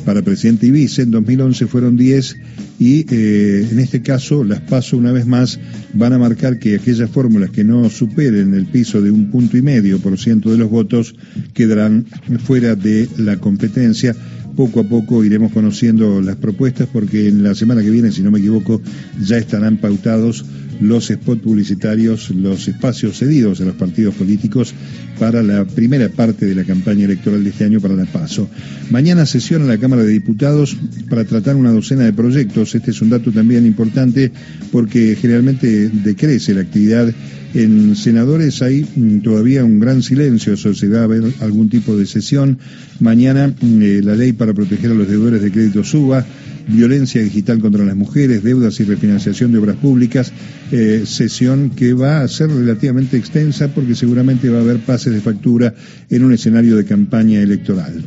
para 0.05 0.23
presidente 0.23 0.67
y 0.67 0.71
vice, 0.71 1.03
en 1.03 1.11
2011 1.11 1.67
fueron 1.67 1.97
10 1.97 2.37
y 2.79 3.07
eh, 3.09 3.69
en 3.71 3.79
este 3.79 4.03
caso 4.03 4.45
las 4.45 4.61
paso 4.61 4.97
una 4.97 5.13
vez 5.13 5.27
más 5.27 5.59
van 5.95 6.13
a 6.13 6.19
marcar 6.19 6.59
que 6.59 6.77
aquellas 6.77 7.11
fórmulas 7.11 7.51
que 7.51 7.65
no 7.65 7.89
superen 7.89 8.55
el 8.55 8.67
piso 8.67 9.01
de 9.01 9.11
un 9.11 9.31
punto 9.31 9.57
y 9.57 9.63
medio 9.63 9.99
por 9.99 10.19
ciento 10.19 10.51
de 10.51 10.59
los 10.59 10.71
votos 10.71 11.15
quedarán 11.55 12.07
fuera 12.45 12.77
de 12.77 13.09
la 13.17 13.39
competencia 13.39 14.15
poco 14.57 14.81
a 14.81 14.85
poco 14.85 15.23
iremos 15.23 15.53
conociendo 15.53 16.21
las 16.21 16.37
propuestas 16.37 16.89
porque 16.93 17.29
en 17.29 17.43
la 17.43 17.55
semana 17.55 17.83
que 17.83 17.91
viene, 17.91 18.11
si 18.11 18.23
no 18.23 18.31
me 18.31 18.39
equivoco, 18.39 18.81
ya 19.21 19.37
estarán 19.37 19.77
pautados 19.77 20.45
los 20.81 21.07
spots 21.07 21.43
publicitarios, 21.43 22.31
los 22.31 22.69
espacios 22.69 23.19
cedidos 23.19 23.61
a 23.61 23.65
los 23.65 23.75
partidos 23.75 24.15
políticos 24.15 24.75
para 25.19 25.43
la 25.43 25.65
primera 25.65 26.09
parte 26.09 26.47
de 26.47 26.55
la 26.55 26.65
campaña 26.65 27.05
electoral 27.05 27.43
de 27.43 27.51
este 27.51 27.65
año 27.65 27.81
para 27.81 27.95
la 27.95 28.07
PASO. 28.07 28.49
Mañana 28.91 29.27
sesiona 29.27 29.65
la 29.65 29.79
Cámara 29.79 30.03
de 30.03 30.13
Diputados 30.13 30.77
para 31.09 31.25
tratar 31.25 31.57
una 31.57 31.73
docena 31.73 32.05
de 32.05 32.13
proyectos. 32.13 32.75
Este 32.75 32.91
es 32.91 33.01
un 33.03 33.11
dato 33.11 33.33
también 33.33 33.67
importante 33.67 34.33
porque 34.73 35.17
generalmente 35.21 35.89
decrece 35.89 36.55
la 36.55 36.63
actividad 36.63 37.13
en 37.57 37.97
senadores 37.97 38.61
hay 38.61 38.85
mm, 38.85 39.21
todavía 39.21 39.65
un 39.65 39.81
gran 39.81 40.03
silencio, 40.03 40.53
eso 40.53 40.75
se 40.75 40.89
va 40.89 41.01
a 41.01 41.05
haber 41.05 41.25
algún 41.41 41.71
tipo 41.71 41.97
de 41.97 42.05
sesión. 42.05 42.59
Mañana 43.01 43.49
mm, 43.49 43.83
eh, 43.83 44.01
la 44.03 44.15
ley 44.15 44.33
para 44.33 44.53
proteger 44.53 44.91
a 44.91 44.95
los 44.95 45.09
deudores 45.09 45.41
de 45.41 45.51
crédito 45.51 45.83
suba, 45.83 46.27
violencia 46.69 47.23
digital 47.23 47.61
contra 47.61 47.85
las 47.85 47.97
mujeres, 47.97 48.43
deudas 48.43 48.81
y 48.81 48.85
refinanciación 48.85 49.53
de 49.53 49.59
obras 49.59 49.77
públicas, 49.77 50.33
eh, 50.73 51.03
sesión 51.07 51.71
que 51.71 51.93
va 51.93 52.23
a 52.23 52.29
ser 52.29 52.51
relativamente 52.51 53.17
extensa 53.17 53.69
porque 53.69 53.95
seguramente 53.95 54.49
va 54.49 54.59
a 54.59 54.63
haber 54.63 54.79
pases 54.79 55.13
de 55.13 55.21
factura 55.21 55.75
en 56.11 56.25
un 56.25 56.33
escenario 56.33 56.77
de 56.77 56.85
campaña 56.85 57.41
electoral. 57.41 58.03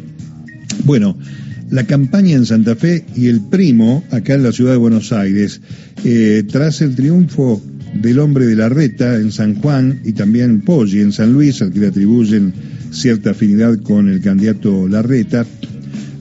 Bueno, 0.83 1.17
la 1.69 1.83
campaña 1.85 2.35
en 2.35 2.45
Santa 2.45 2.75
Fe 2.75 3.05
y 3.15 3.27
el 3.27 3.41
primo 3.41 4.03
acá 4.11 4.33
en 4.33 4.43
la 4.43 4.51
ciudad 4.51 4.71
de 4.71 4.77
Buenos 4.77 5.13
Aires, 5.13 5.61
eh, 6.03 6.43
tras 6.51 6.81
el 6.81 6.95
triunfo 6.95 7.61
del 8.01 8.19
hombre 8.19 8.45
de 8.45 8.55
la 8.55 8.69
reta 8.69 9.15
en 9.15 9.31
San 9.31 9.55
Juan 9.55 10.01
y 10.03 10.13
también 10.13 10.61
Poggi 10.61 11.01
en 11.01 11.11
San 11.11 11.33
Luis, 11.33 11.61
al 11.61 11.71
que 11.71 11.79
le 11.79 11.87
atribuyen 11.87 12.53
cierta 12.91 13.31
afinidad 13.31 13.77
con 13.81 14.09
el 14.09 14.21
candidato 14.21 14.87
Larreta. 14.87 15.45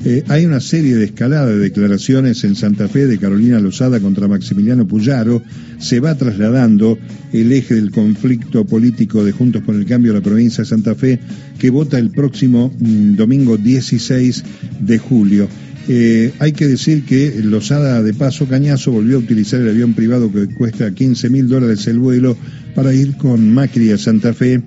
Eh, 0.04 0.22
hay 0.28 0.46
una 0.46 0.60
serie 0.60 0.94
de 0.94 1.06
escalada 1.06 1.46
de 1.46 1.58
declaraciones 1.58 2.44
en 2.44 2.54
Santa 2.54 2.88
Fe 2.88 3.06
de 3.06 3.18
Carolina 3.18 3.58
Lozada 3.58 3.98
contra 3.98 4.28
Maximiliano 4.28 4.86
Puyaro. 4.86 5.42
Se 5.78 5.98
va 5.98 6.14
trasladando 6.14 6.98
el 7.32 7.50
eje 7.52 7.74
del 7.74 7.90
conflicto 7.90 8.64
político 8.64 9.24
de 9.24 9.32
Juntos 9.32 9.62
por 9.62 9.74
el 9.74 9.86
Cambio 9.86 10.12
a 10.12 10.16
la 10.16 10.20
provincia 10.20 10.62
de 10.62 10.70
Santa 10.70 10.94
Fe, 10.94 11.18
que 11.58 11.70
vota 11.70 11.98
el 11.98 12.10
próximo 12.10 12.72
mm, 12.78 13.16
domingo 13.16 13.56
16 13.56 14.44
de 14.80 14.98
julio. 14.98 15.48
Eh, 15.88 16.32
hay 16.38 16.52
que 16.52 16.68
decir 16.68 17.04
que 17.04 17.40
Lozada 17.42 18.02
de 18.02 18.14
Paso 18.14 18.46
Cañazo 18.46 18.92
volvió 18.92 19.16
a 19.16 19.20
utilizar 19.20 19.60
el 19.60 19.70
avión 19.70 19.94
privado 19.94 20.30
que 20.30 20.46
cuesta 20.46 20.92
15 20.92 21.30
mil 21.30 21.48
dólares 21.48 21.86
el 21.86 21.98
vuelo 21.98 22.36
para 22.74 22.92
ir 22.92 23.16
con 23.16 23.52
Macri 23.52 23.90
a 23.90 23.98
Santa 23.98 24.34
Fe. 24.34 24.62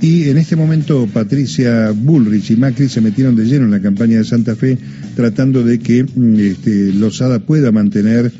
Y 0.00 0.28
en 0.28 0.38
este 0.38 0.54
momento 0.54 1.08
Patricia 1.12 1.90
Bullrich 1.90 2.52
y 2.52 2.56
Macri 2.56 2.88
se 2.88 3.00
metieron 3.00 3.34
de 3.34 3.44
lleno 3.44 3.64
en 3.64 3.72
la 3.72 3.80
campaña 3.80 4.18
de 4.18 4.24
Santa 4.24 4.54
Fe 4.54 4.78
tratando 5.16 5.64
de 5.64 5.80
que 5.80 6.04
mm, 6.04 6.36
este, 6.38 6.92
Lozada 6.92 7.40
pueda 7.40 7.72
mantener 7.72 8.30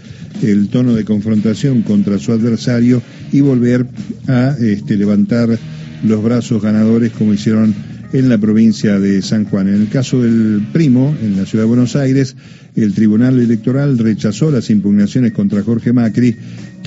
el 0.43 0.69
tono 0.69 0.95
de 0.95 1.05
confrontación 1.05 1.83
contra 1.83 2.19
su 2.19 2.31
adversario 2.33 3.03
y 3.33 3.41
volver 3.41 3.87
a 4.29 4.57
este, 4.61 4.97
levantar 4.97 5.59
los 6.05 6.23
brazos 6.23 6.63
ganadores 6.63 7.11
como 7.13 7.35
hicieron 7.35 7.75
en 8.13 8.29
la 8.29 8.39
provincia 8.39 8.99
de 8.99 9.21
San 9.23 9.45
Juan. 9.45 9.69
En 9.69 9.75
el 9.75 9.89
caso 9.89 10.23
del 10.23 10.65
primo, 10.73 11.15
en 11.23 11.37
la 11.37 11.45
ciudad 11.45 11.65
de 11.65 11.69
Buenos 11.69 11.97
Aires, 11.97 12.37
el 12.77 12.95
Tribunal 12.95 13.39
Electoral 13.39 13.99
rechazó 13.99 14.51
las 14.51 14.71
impugnaciones 14.71 15.33
contra 15.33 15.63
Jorge 15.63 15.93
Macri 15.93 16.37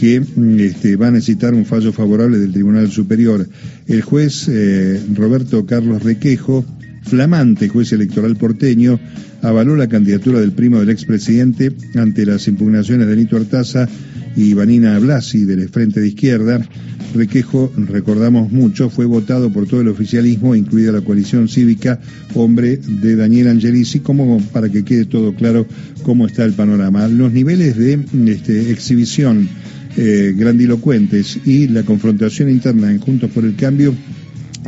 que 0.02 0.20
mm, 0.20 0.60
este, 0.60 0.96
va 0.96 1.10
a 1.10 1.12
necesitar 1.12 1.54
un 1.54 1.64
fallo 1.64 1.94
favorable 1.94 2.40
del 2.40 2.52
Tribunal 2.52 2.90
Superior. 2.90 3.48
El 3.86 4.02
juez 4.02 4.48
eh, 4.48 5.00
Roberto 5.14 5.64
Carlos 5.68 6.02
Requejo 6.02 6.66
flamante 7.04 7.70
juez 7.70 7.92
electoral 7.94 8.36
porteño, 8.36 9.00
avaló 9.42 9.76
la 9.76 9.88
candidatura 9.88 10.40
del 10.40 10.54
primo 10.54 10.80
del 10.80 10.90
expresidente 10.90 11.72
ante 11.96 12.26
las 12.26 12.48
impugnaciones 12.48 13.08
de 13.08 13.16
Nito 13.16 13.38
Artaza 13.38 13.88
y 14.36 14.54
Vanina 14.54 14.98
Blasi 14.98 15.46
del 15.46 15.70
Frente 15.70 16.00
de 16.00 16.08
Izquierda. 16.08 16.62
Requejo, 17.14 17.72
recordamos 17.76 18.52
mucho, 18.52 18.90
fue 18.90 19.06
votado 19.06 19.52
por 19.52 19.68
todo 19.68 19.82
el 19.82 19.90
oficialismo, 19.90 20.56
incluida 20.56 20.92
la 20.92 21.02
coalición 21.02 21.48
cívica, 21.50 22.00
hombre 22.34 22.78
de 22.78 23.16
Daniel 23.16 23.50
Angelici, 23.50 24.00
como 24.00 24.40
para 24.54 24.70
que 24.70 24.86
quede 24.86 25.06
todo 25.06 25.36
claro 25.36 25.68
cómo 26.04 26.26
está 26.26 26.46
el 26.46 26.54
panorama. 26.54 27.08
Los 27.08 27.34
niveles 27.34 27.76
de 27.78 28.00
este, 28.28 28.72
exhibición 28.72 29.50
eh, 29.98 30.34
grandilocuentes 30.36 31.40
y 31.46 31.68
la 31.68 31.84
confrontación 31.84 32.50
interna 32.50 32.92
en 32.92 33.00
Juntos 33.00 33.30
por 33.32 33.46
el 33.46 33.56
Cambio 33.56 33.94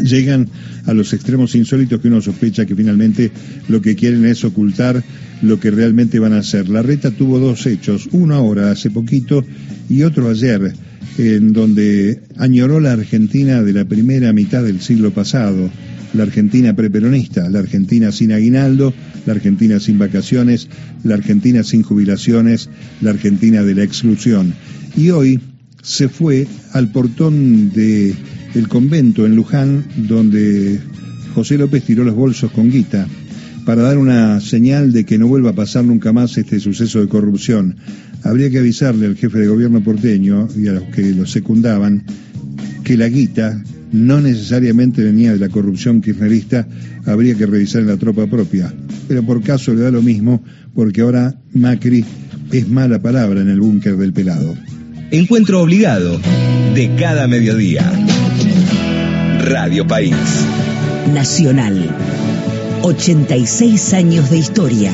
llegan 0.02 0.50
a 0.86 0.94
los 0.94 1.14
extremos 1.14 1.56
insólitos 1.56 2.02
que 2.02 2.08
uno 2.08 2.22
sospecha 2.22 2.66
que 2.66 2.76
finalmente 2.76 3.32
lo 3.68 3.82
que 3.82 3.96
quieren 3.96 4.26
es 4.26 4.44
ocultar 4.44 5.04
lo 5.42 5.60
que 5.60 5.72
realmente 5.72 6.20
van 6.20 6.34
a 6.34 6.40
hacer. 6.40 6.70
La 6.70 6.82
reta 6.82 7.12
tuvo 7.12 7.40
dos 7.40 7.66
hechos, 7.66 8.10
uno 8.12 8.36
ahora, 8.36 8.72
hace 8.72 8.90
poquito, 8.90 9.46
y 9.90 10.04
otro 10.04 10.30
ayer, 10.30 10.74
en 11.18 11.54
donde 11.54 12.22
añoró 12.38 12.80
la 12.80 12.94
Argentina 12.94 13.62
de 13.62 13.74
la 13.74 13.86
primera 13.86 14.34
mitad 14.34 14.64
del 14.64 14.82
siglo 14.82 15.12
pasado, 15.12 15.70
la 16.14 16.24
Argentina 16.24 16.76
preperonista, 16.76 17.50
la 17.50 17.60
Argentina 17.60 18.12
sin 18.12 18.32
aguinaldo, 18.32 18.94
la 19.26 19.34
Argentina 19.34 19.80
sin 19.80 19.98
vacaciones, 19.98 20.68
la 21.04 21.16
Argentina 21.16 21.64
sin 21.64 21.84
jubilaciones, 21.84 22.70
la 23.02 23.12
Argentina 23.12 23.64
de 23.64 23.76
la 23.76 23.84
exclusión. 23.84 24.54
Y 24.96 25.10
hoy 25.10 25.40
se 25.82 26.10
fue 26.10 26.48
al 26.72 26.92
portón 26.92 27.72
de 27.72 28.14
el 28.54 28.68
convento 28.68 29.26
en 29.26 29.36
Luján, 29.36 29.86
donde 30.08 30.80
José 31.34 31.58
López 31.58 31.84
tiró 31.84 32.04
los 32.04 32.16
bolsos 32.16 32.52
con 32.52 32.70
guita 32.70 33.08
para 33.66 33.82
dar 33.82 33.98
una 33.98 34.40
señal 34.42 34.92
de 34.92 35.06
que 35.06 35.18
no 35.18 35.28
vuelva 35.28 35.52
a 35.52 35.56
pasar 35.56 35.86
nunca 35.86 36.12
más 36.12 36.38
este 36.38 36.60
suceso 36.60 37.00
de 37.00 37.08
corrupción. 37.08 37.78
Habría 38.24 38.50
que 38.50 38.60
avisarle 38.60 39.08
al 39.08 39.16
jefe 39.16 39.40
de 39.40 39.48
gobierno 39.48 39.84
porteño 39.84 40.48
y 40.56 40.68
a 40.68 40.74
los 40.74 40.84
que 40.84 41.12
lo 41.12 41.26
secundaban 41.26 42.04
que 42.84 42.98
la 42.98 43.08
guita 43.08 43.62
no 43.92 44.20
necesariamente 44.20 45.04
venía 45.04 45.34
de 45.34 45.40
la 45.40 45.50
corrupción 45.50 46.02
kirchnerista, 46.02 46.68
habría 47.06 47.36
que 47.36 47.46
revisar 47.46 47.82
en 47.82 47.88
la 47.88 47.98
tropa 47.98 48.28
propia. 48.28 48.74
Pero 49.08 49.24
por 49.24 49.42
caso 49.44 49.74
le 49.74 49.82
da 49.82 49.92
lo 49.92 50.02
mismo, 50.02 50.44
porque 50.74 51.02
ahora 51.02 51.36
Macri 51.54 52.04
es 52.52 52.68
mala 52.68 53.00
palabra 53.00 53.42
en 53.42 53.50
el 53.50 53.60
búnker 53.60 53.98
del 53.98 54.14
pelado. 54.14 54.56
Encuentro 55.12 55.62
obligado 55.62 56.20
de 56.74 56.96
cada 56.96 57.28
mediodía. 57.28 57.92
Radio 59.46 59.86
País. 59.86 60.16
Nacional. 61.14 61.96
86 62.82 63.94
años 63.94 64.30
de 64.32 64.38
historia. 64.38 64.92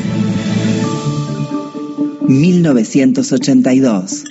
1982. 2.30 4.24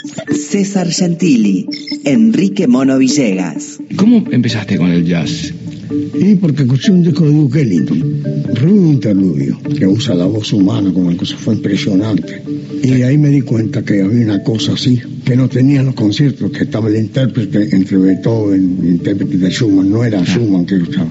César 0.50 0.88
Gentili. 0.90 1.66
Enrique 2.04 2.68
Mono 2.68 2.96
Villegas. 2.96 3.78
¿Cómo 3.96 4.24
empezaste 4.30 4.78
con 4.78 4.90
el 4.90 5.04
jazz? 5.04 5.52
Y 5.90 6.34
porque 6.34 6.62
escuché 6.62 6.92
un 6.92 7.02
disco 7.02 7.24
de 7.24 7.32
Duke 7.32 7.60
Ellington, 7.60 8.22
un 8.62 8.86
interludio, 8.88 9.58
que 9.76 9.86
usa 9.86 10.14
la 10.14 10.26
voz 10.26 10.52
humana 10.52 10.92
como 10.92 11.16
cosa 11.16 11.36
fue 11.36 11.54
impresionante. 11.54 12.42
Y 12.82 13.02
ahí 13.02 13.16
me 13.16 13.30
di 13.30 13.40
cuenta 13.40 13.82
que 13.82 14.02
había 14.02 14.24
una 14.24 14.42
cosa 14.42 14.74
así, 14.74 15.00
que 15.24 15.36
no 15.36 15.48
tenían 15.48 15.86
los 15.86 15.94
conciertos, 15.94 16.50
que 16.50 16.64
estaba 16.64 16.88
el 16.88 16.96
intérprete 16.96 17.74
entre 17.74 17.96
Beethoven 17.96 18.78
el 18.82 18.88
intérprete 18.90 19.38
de 19.38 19.50
Schumann, 19.50 19.90
no 19.90 20.04
era 20.04 20.22
Schumann 20.24 20.66
que 20.66 20.76
estaba 20.76 21.08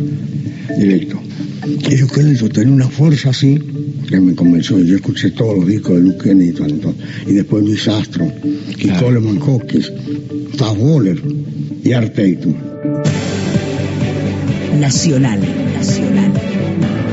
directo. 0.77 1.19
Y 1.89 1.96
Duke 1.96 2.22
Ellington 2.22 2.50
tenía 2.50 2.74
una 2.74 2.89
fuerza 2.89 3.31
así, 3.31 3.60
que 4.07 4.19
me 4.19 4.36
convenció. 4.36 4.79
Yo 4.79 4.96
escuché 4.96 5.31
todos 5.31 5.57
los 5.57 5.67
discos 5.67 5.96
de 5.96 6.01
Duke 6.01 6.31
Ellington, 6.31 6.69
entonces, 6.69 7.03
y 7.25 7.34
después 7.34 7.63
Luis 7.63 7.88
Astro, 7.88 8.31
y 8.77 8.89
Coleman 8.89 9.39
Hawkins, 9.39 9.91
Tav 10.57 10.79
Waller 10.79 11.22
y 11.84 11.91
Art 11.93 12.13
Tatum. 12.13 12.53
Nacional. 14.74 15.39
Nacional. 15.74 16.31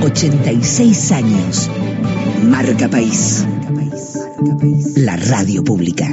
86 0.03 1.13
años. 1.13 1.71
Marca 2.43 2.89
País. 2.89 3.47
La 4.97 5.17
radio 5.17 5.63
pública. 5.65 6.13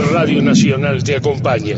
Radio 0.00 0.42
Nacional 0.42 1.02
te 1.02 1.16
acompaña. 1.16 1.76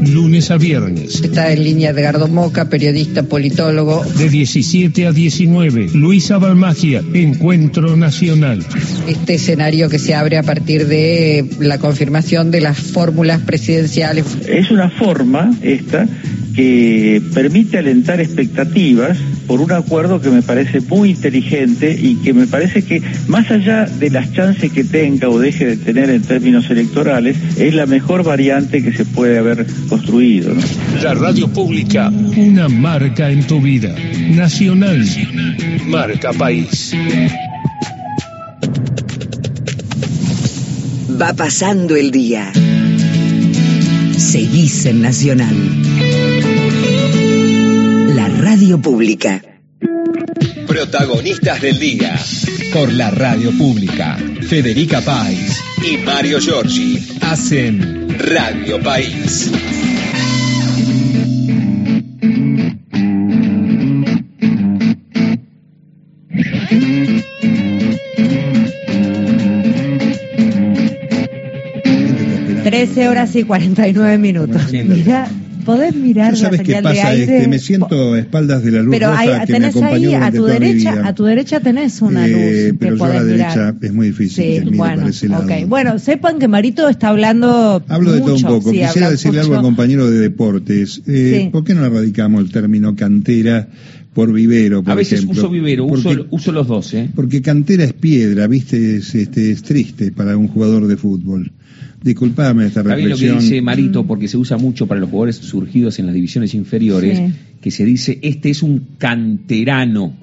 Lunes 0.00 0.50
a 0.50 0.56
viernes. 0.56 1.20
Está 1.22 1.52
en 1.52 1.64
línea 1.64 1.90
Edgardo 1.90 2.28
Moca, 2.28 2.68
periodista, 2.68 3.22
politólogo. 3.24 4.04
De 4.04 4.28
17 4.28 5.06
a 5.06 5.12
19. 5.12 5.90
Luisa 5.94 6.38
Balmagia, 6.38 7.02
Encuentro 7.12 7.96
Nacional. 7.96 8.64
Este 9.06 9.34
escenario 9.34 9.88
que 9.88 9.98
se 9.98 10.14
abre 10.14 10.38
a 10.38 10.42
partir 10.42 10.86
de 10.86 11.44
la 11.58 11.78
confirmación 11.78 12.50
de 12.50 12.60
las 12.60 12.78
fórmulas 12.78 13.40
presidenciales. 13.40 14.26
Es 14.48 14.70
una 14.70 14.90
forma 14.90 15.52
esta 15.62 16.06
que 16.54 17.20
permite 17.34 17.78
alentar 17.78 18.20
expectativas 18.20 19.18
por 19.46 19.60
un 19.60 19.72
acuerdo 19.72 20.20
que 20.20 20.30
me 20.30 20.42
parece 20.42 20.80
muy 20.80 21.10
inteligente 21.10 21.96
y 21.98 22.16
que 22.16 22.32
me 22.32 22.46
parece 22.46 22.82
que 22.82 23.02
más 23.28 23.50
allá 23.50 23.86
de 23.86 24.10
las 24.10 24.32
chances 24.32 24.72
que 24.72 24.84
tenga 24.84 25.28
o 25.28 25.38
deje 25.38 25.66
de 25.66 25.76
tener 25.76 26.10
en 26.10 26.22
términos 26.22 26.68
electorales, 26.70 27.36
es 27.58 27.74
la 27.74 27.86
mejor 27.86 28.24
variante 28.24 28.82
que 28.82 28.92
se 28.92 29.04
puede 29.04 29.38
haber 29.38 29.66
construido. 29.88 30.54
¿no? 30.54 30.60
La 31.02 31.14
radio 31.14 31.48
pública. 31.48 32.10
Una 32.36 32.68
marca 32.68 33.30
en 33.30 33.46
tu 33.46 33.60
vida. 33.60 33.94
Nacional. 34.30 35.04
Marca 35.86 36.32
País. 36.32 36.94
Va 41.20 41.32
pasando 41.32 41.96
el 41.96 42.10
día. 42.10 42.52
Seguís 44.16 44.86
en 44.86 45.02
Nacional. 45.02 46.55
Radio 48.66 48.82
pública. 48.82 49.42
Protagonistas 50.66 51.62
del 51.62 51.78
día. 51.78 52.18
Por 52.72 52.92
la 52.92 53.12
radio 53.12 53.56
pública. 53.56 54.18
Federica 54.40 55.00
Pais 55.02 55.62
y 55.88 55.98
Mario 55.98 56.40
Giorgi 56.40 56.98
hacen 57.20 58.08
Radio 58.18 58.82
País. 58.82 59.52
Trece 72.64 73.08
horas 73.08 73.36
y 73.36 73.44
49 73.44 74.18
minutos. 74.18 74.72
Mira, 74.72 75.30
podés 75.66 75.94
mirar 75.94 76.32
¿Tú 76.32 76.38
sabes 76.40 76.60
la 76.60 76.64
qué 76.64 76.72
señal 76.76 76.82
de 76.84 76.88
pasa? 77.00 77.08
aire. 77.10 77.36
Este, 77.36 77.48
me 77.48 77.58
siento 77.58 78.14
a 78.14 78.18
espaldas 78.18 78.62
de 78.64 78.70
la 78.70 78.82
luz 78.82 78.94
Pero 78.94 79.08
hay, 79.12 79.28
que 79.28 79.38
me 79.38 79.46
tenés 79.46 79.70
acompañó 79.76 80.08
ahí 80.08 80.14
a 80.14 80.30
tu 80.32 80.44
derecha, 80.46 81.06
a 81.06 81.14
tu 81.14 81.24
derecha 81.24 81.60
tenés 81.60 82.00
una 82.00 82.26
Eh, 82.26 82.68
luz 82.70 82.76
pero 82.80 82.94
que 82.94 82.98
yo 82.98 83.04
a 83.04 83.08
la 83.08 83.14
podés 83.14 83.26
derecha 83.26 83.56
mirar. 83.56 83.74
es 83.82 83.92
muy 83.92 84.06
difícil 84.06 84.44
Sí, 84.44 84.70
que 84.70 84.76
bueno, 84.76 84.96
para 84.96 85.10
ese 85.10 85.28
lado. 85.28 85.44
ok. 85.44 85.52
Bueno, 85.68 85.98
sepan 85.98 86.38
que 86.38 86.48
Marito 86.48 86.88
está 86.88 87.08
hablando 87.08 87.82
Hablo 87.88 88.12
de 88.12 88.20
todo 88.20 88.34
un 88.36 88.42
mucho, 88.42 88.48
poco. 88.48 88.70
sí, 88.70 88.78
Quisiera 88.78 89.10
decirle 89.10 89.38
mucho. 89.40 89.42
algo 89.48 89.56
al 89.56 89.62
compañero 89.62 90.10
de 90.10 90.18
deportes. 90.20 91.02
Eh, 91.06 91.40
Sí. 91.44 91.48
¿Por 91.50 91.64
qué 91.64 91.74
no 91.74 91.84
erradicamos 91.84 92.40
el 92.42 92.50
término 92.50 92.94
cantera 92.96 93.68
por 94.14 94.32
vivero, 94.32 94.82
por 94.82 94.92
A 94.92 94.94
veces 94.94 95.18
ejemplo? 95.20 95.38
uso 95.42 95.50
vivero, 95.50 95.84
uso, 95.84 96.08
Porque- 96.08 96.26
uso 96.30 96.52
los 96.52 96.66
dos, 96.68 96.94
¿eh? 96.94 97.10
Porque 97.14 97.42
cantera 97.42 97.84
es 97.84 97.92
piedra, 97.92 98.46
¿viste? 98.46 98.96
Es, 98.96 99.14
este, 99.14 99.50
es 99.50 99.62
triste 99.62 100.10
para 100.12 100.36
un 100.38 100.48
jugador 100.48 100.86
de 100.86 100.96
fútbol. 100.96 101.52
Disculpame 102.10 102.66
esta 102.66 102.80
Está 102.80 102.94
bien 102.94 103.10
lo 103.10 103.16
que 103.16 103.22
reflexión. 103.24 103.50
dice 103.50 103.62
Marito, 103.62 104.06
porque 104.06 104.28
se 104.28 104.36
usa 104.36 104.56
mucho 104.56 104.86
para 104.86 105.00
los 105.00 105.10
jugadores 105.10 105.36
surgidos 105.36 105.98
en 105.98 106.06
las 106.06 106.14
divisiones 106.14 106.54
inferiores, 106.54 107.18
Sí. 107.18 107.24
que 107.60 107.70
se 107.70 107.84
dice, 107.84 108.18
este 108.22 108.50
es 108.50 108.62
un 108.62 108.86
canterano, 108.98 110.14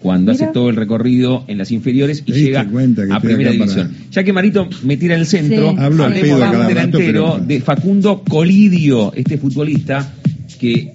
cuando 0.00 0.32
Mira. 0.32 0.44
hace 0.44 0.52
todo 0.52 0.70
el 0.70 0.76
recorrido 0.76 1.44
en 1.48 1.58
las 1.58 1.72
inferiores 1.72 2.20
y 2.20 2.22
¿Te 2.22 2.32
diste 2.32 2.46
llega 2.48 2.64
cuenta 2.68 3.06
que 3.06 3.12
a 3.12 3.20
primera 3.20 3.50
para- 3.50 3.62
división. 3.64 3.90
Ya 4.10 4.22
que 4.24 4.32
Marito 4.32 4.68
me 4.84 4.96
tira 4.96 5.14
el 5.14 5.26
centro, 5.26 5.70
Sí. 5.72 5.76
Hablemos 5.78 6.14
de 6.14 6.32
un 6.34 6.40
rato, 6.40 6.68
delantero 6.68 7.04
pero- 7.36 7.44
de 7.46 7.60
Facundo 7.60 8.22
Colidio, 8.28 9.12
este 9.14 9.36
futbolista 9.38 10.12
que 10.58 10.94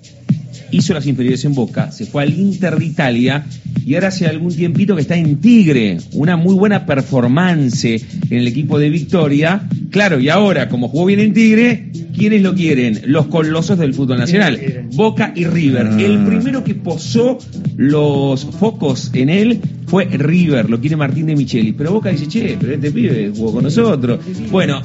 hizo 0.71 0.93
las 0.93 1.05
inferiores 1.07 1.43
en 1.45 1.53
Boca, 1.55 1.91
se 1.91 2.05
fue 2.05 2.23
al 2.23 2.33
Inter 2.37 2.77
de 2.77 2.85
Italia 2.85 3.45
y 3.85 3.93
ahora 3.93 4.07
hace 4.07 4.25
algún 4.25 4.51
tiempito 4.51 4.95
que 4.95 5.01
está 5.01 5.15
en 5.15 5.35
Tigre, 5.37 5.97
una 6.13 6.37
muy 6.37 6.55
buena 6.55 6.87
performance 6.87 7.85
en 7.85 8.37
el 8.37 8.47
equipo 8.47 8.79
de 8.79 8.89
Victoria. 8.89 9.61
Claro, 9.91 10.19
y 10.19 10.27
ahora, 10.29 10.69
como 10.69 10.89
jugó 10.89 11.05
bien 11.05 11.19
en 11.19 11.33
Tigre, 11.33 11.91
¿quiénes 12.17 12.41
lo 12.41 12.55
quieren? 12.55 13.01
Los 13.05 13.27
colosos 13.27 13.77
del 13.77 13.93
fútbol 13.93 14.17
nacional, 14.17 14.87
Boca 14.95 15.33
y 15.35 15.45
River. 15.45 15.89
Ah. 15.91 16.01
El 16.01 16.25
primero 16.25 16.63
que 16.63 16.73
posó 16.73 17.37
los 17.77 18.45
focos 18.45 19.11
en 19.13 19.29
él 19.29 19.61
fue 19.85 20.05
River, 20.05 20.67
lo 20.67 20.81
quiere 20.81 20.95
Martín 20.95 21.27
de 21.27 21.35
Micheli. 21.35 21.73
Pero 21.73 21.91
Boca 21.91 22.09
dice, 22.09 22.27
che, 22.27 22.57
pero 22.59 22.73
este 22.73 22.89
pibe 22.89 23.31
jugó 23.35 23.53
con 23.53 23.65
nosotros. 23.65 24.19
Bueno, 24.49 24.81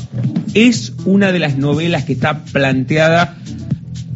es 0.52 0.92
una 1.06 1.32
de 1.32 1.38
las 1.38 1.56
novelas 1.56 2.04
que 2.04 2.12
está 2.12 2.44
planteada. 2.44 3.38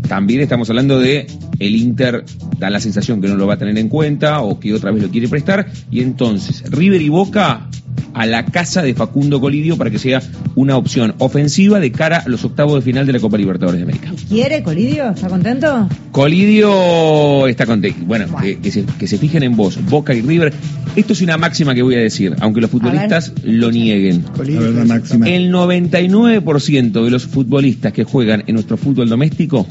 También 0.07 0.43
estamos 0.43 0.69
hablando 0.69 1.01
de 1.01 1.27
el 1.59 1.77
Inter 1.77 2.25
da 2.65 2.71
la 2.71 2.81
sensación 2.81 3.21
que 3.21 3.29
no 3.29 3.37
lo 3.37 3.47
va 3.47 3.55
a 3.55 3.59
tener 3.59 3.77
en 3.79 3.89
cuenta 3.89 4.41
o 4.41 4.59
que 4.59 4.73
otra 4.73 4.91
vez 4.91 5.03
lo 5.03 5.11
quiere 5.11 5.29
prestar. 5.29 5.67
Y 5.91 6.01
entonces, 6.01 6.65
River 6.71 7.03
y 7.03 7.11
Boca 7.11 7.69
a 8.15 8.27
la 8.27 8.45
casa 8.45 8.83
de 8.83 8.95
Facundo 8.95 9.41
Colidio 9.41 9.77
para 9.77 9.91
que 9.91 9.99
sea 9.99 10.23
una 10.55 10.77
opción 10.77 11.15
ofensiva 11.19 11.81
de 11.81 11.91
cara 11.93 12.19
a 12.19 12.29
los 12.29 12.45
octavos 12.45 12.75
de 12.77 12.81
final 12.83 13.07
de 13.07 13.13
la 13.13 13.19
Copa 13.21 13.37
Libertadores 13.37 13.79
de 13.79 13.83
América. 13.85 14.13
¿Quiere, 14.29 14.63
Colidio? 14.63 15.11
¿Está 15.11 15.29
contento? 15.29 15.89
Colidio 16.13 17.47
está 17.49 17.67
contento. 17.67 17.99
Bueno, 18.07 18.27
que, 18.41 18.59
que 18.59 18.71
se, 18.71 18.85
que 18.99 19.07
se 19.07 19.19
fijen 19.19 19.43
en 19.43 19.57
vos, 19.57 19.79
Boca 19.89 20.15
y 20.15 20.21
River. 20.23 20.53
Esto 20.97 21.13
es 21.13 21.23
una 21.23 21.37
máxima 21.37 21.75
que 21.75 21.83
voy 21.83 21.97
a 21.97 21.99
decir, 21.99 22.37
aunque 22.41 22.61
los 22.61 22.71
futbolistas 22.71 23.33
lo 23.43 23.71
nieguen. 23.73 24.25
A 24.39 24.43
ver, 24.43 24.71
la 24.75 24.85
máxima. 24.85 25.29
El 25.29 25.51
99% 25.53 27.05
de 27.05 27.11
los 27.11 27.27
futbolistas 27.27 27.93
que 27.93 28.05
juegan 28.05 28.45
en 28.47 28.55
nuestro 28.55 28.77
fútbol 28.77 29.09
doméstico 29.09 29.67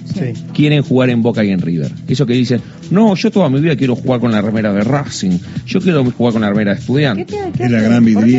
quieren 0.54 0.84
jugar 0.84 1.10
en 1.10 1.22
Boca 1.22 1.44
y 1.44 1.52
en 1.52 1.62
River. 1.62 1.92
Eso 2.08 2.26
que 2.26 2.34
dicen, 2.34 2.62
no, 2.92 3.16
yo 3.16 3.32
toda 3.32 3.50
mi 3.50 3.60
vida 3.62 3.76
quiero 3.76 3.96
jugar 3.96 4.20
con 4.20 4.32
la 4.32 4.42
remera 4.42 4.74
de 4.74 4.82
Racing, 4.82 5.38
yo 5.66 5.80
quiero 5.82 6.04
jugar 6.12 6.34
con 6.34 6.42
la 6.42 6.50
remera 6.50 6.74
de 6.74 6.80
estudiante. 6.80 7.26
Es 7.60 7.72
la 7.72 7.82
gran 7.82 8.04
vidriera. 8.04 8.13
Claro, 8.13 8.13
Jugar 8.13 8.13
este 8.13 8.13
es- 8.13 8.13
así, 8.20 8.36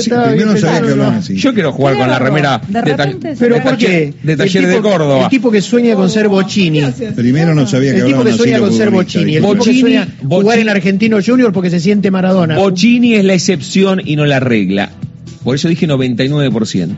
estaba 0.00 0.28
primero 0.28 0.52
no 0.52 0.58
sabía 0.58 0.80
que 0.82 0.90
hablaban 0.92 1.14
así. 1.14 1.36
Yo 1.36 1.54
quiero 1.54 1.72
jugar 1.72 1.96
con 1.96 2.08
la 2.08 2.18
remera 2.18 2.60
De 2.68 3.34
Pero 3.38 3.62
¿por 3.62 3.76
qué? 3.76 4.14
de 4.22 4.32
El 4.32 4.38
taller 4.38 4.66
de 4.66 4.80
Córdoba. 4.80 5.24
El 5.24 5.28
tipo 5.28 5.50
que 5.50 5.60
sueña 5.62 5.94
con 5.94 6.10
ser 6.10 6.28
Bochini. 6.28 6.82
Primero 7.14 7.54
no 7.54 7.66
sabía 7.66 7.92
que 7.92 7.98
El 8.00 8.06
tipo 8.06 8.18
hablaban 8.20 8.24
que 8.24 8.30
así 8.30 8.38
sueña 8.38 8.58
con 8.58 8.72
ser 8.72 8.90
Bochini. 8.90 9.36
El 9.36 9.42
tipo 9.42 9.52
que 9.54 9.58
Bochini- 9.60 9.80
sueña 9.80 10.08
jugar 10.28 10.58
en 10.58 10.68
Argentino 10.68 11.18
Junior 11.24 11.52
porque 11.52 11.70
se 11.70 11.80
siente 11.80 12.10
Maradona. 12.10 12.56
Bocini 12.56 13.14
es 13.14 13.24
la 13.24 13.34
excepción 13.34 14.00
y 14.04 14.16
no 14.16 14.24
la 14.26 14.40
regla. 14.40 14.90
Por 15.44 15.54
eso 15.54 15.68
dije 15.68 15.86
99%. 15.86 16.96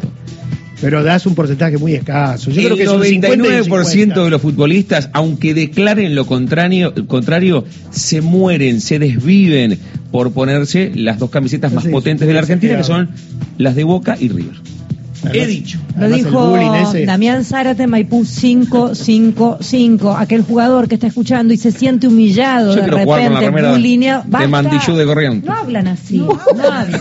Pero 0.81 1.03
das 1.03 1.27
un 1.27 1.35
porcentaje 1.35 1.77
muy 1.77 1.95
escaso. 1.95 2.51
Yo 2.51 2.62
creo 2.62 2.77
que 2.77 2.83
el 2.85 2.88
es 2.88 2.95
un 2.95 3.03
50 3.05 3.29
y 3.29 3.33
un 3.33 3.47
99% 3.47 3.85
50. 3.85 4.25
de 4.25 4.31
los 4.31 4.41
futbolistas, 4.41 5.11
aunque 5.12 5.53
declaren 5.53 6.14
lo 6.14 6.25
contrario, 6.25 6.95
contrario, 7.09 7.64
se 7.91 8.21
mueren, 8.21 8.81
se 8.81 8.99
desviven 9.01 9.77
por 10.11 10.33
ponerse 10.33 10.90
las 10.94 11.18
dos 11.18 11.31
camisetas 11.31 11.73
más 11.73 11.85
Sí, 11.85 11.90
potentes 11.90 12.27
de 12.27 12.33
la 12.35 12.40
Argentina, 12.40 12.77
que 12.77 12.85
son 12.85 13.11
las 13.59 13.75
de 13.75 13.85
Boca 13.85 14.16
y 14.18 14.29
River. 14.29 14.55
He 15.33 15.47
dicho. 15.47 15.81
Lo 15.99 16.09
dijo 16.09 16.57
Damián 17.05 17.44
Zárate, 17.44 17.88
Maipú 17.88 18.25
555, 18.25 20.16
aquel 20.16 20.42
jugador 20.42 20.87
que 20.88 20.94
está 20.94 21.09
escuchando 21.09 21.53
y 21.53 21.57
se 21.57 21.73
siente 21.73 22.07
humillado 22.07 22.68
Yo 22.77 22.83
de 22.83 22.88
quiero 22.88 22.99
jugar 23.05 23.25
con 23.25 23.35
la 23.35 23.40
repente, 23.40 23.57
remera 23.57 23.77
bulinea- 23.77 24.23
de 24.23 24.31
Basta. 24.31 24.49
Mantillú 24.49 24.94
de 24.97 25.05
Corrientes. 25.05 25.44
No 25.44 25.55
hablan 25.57 25.88
así, 25.88 26.18
no, 26.18 26.31
hablan. 26.31 27.01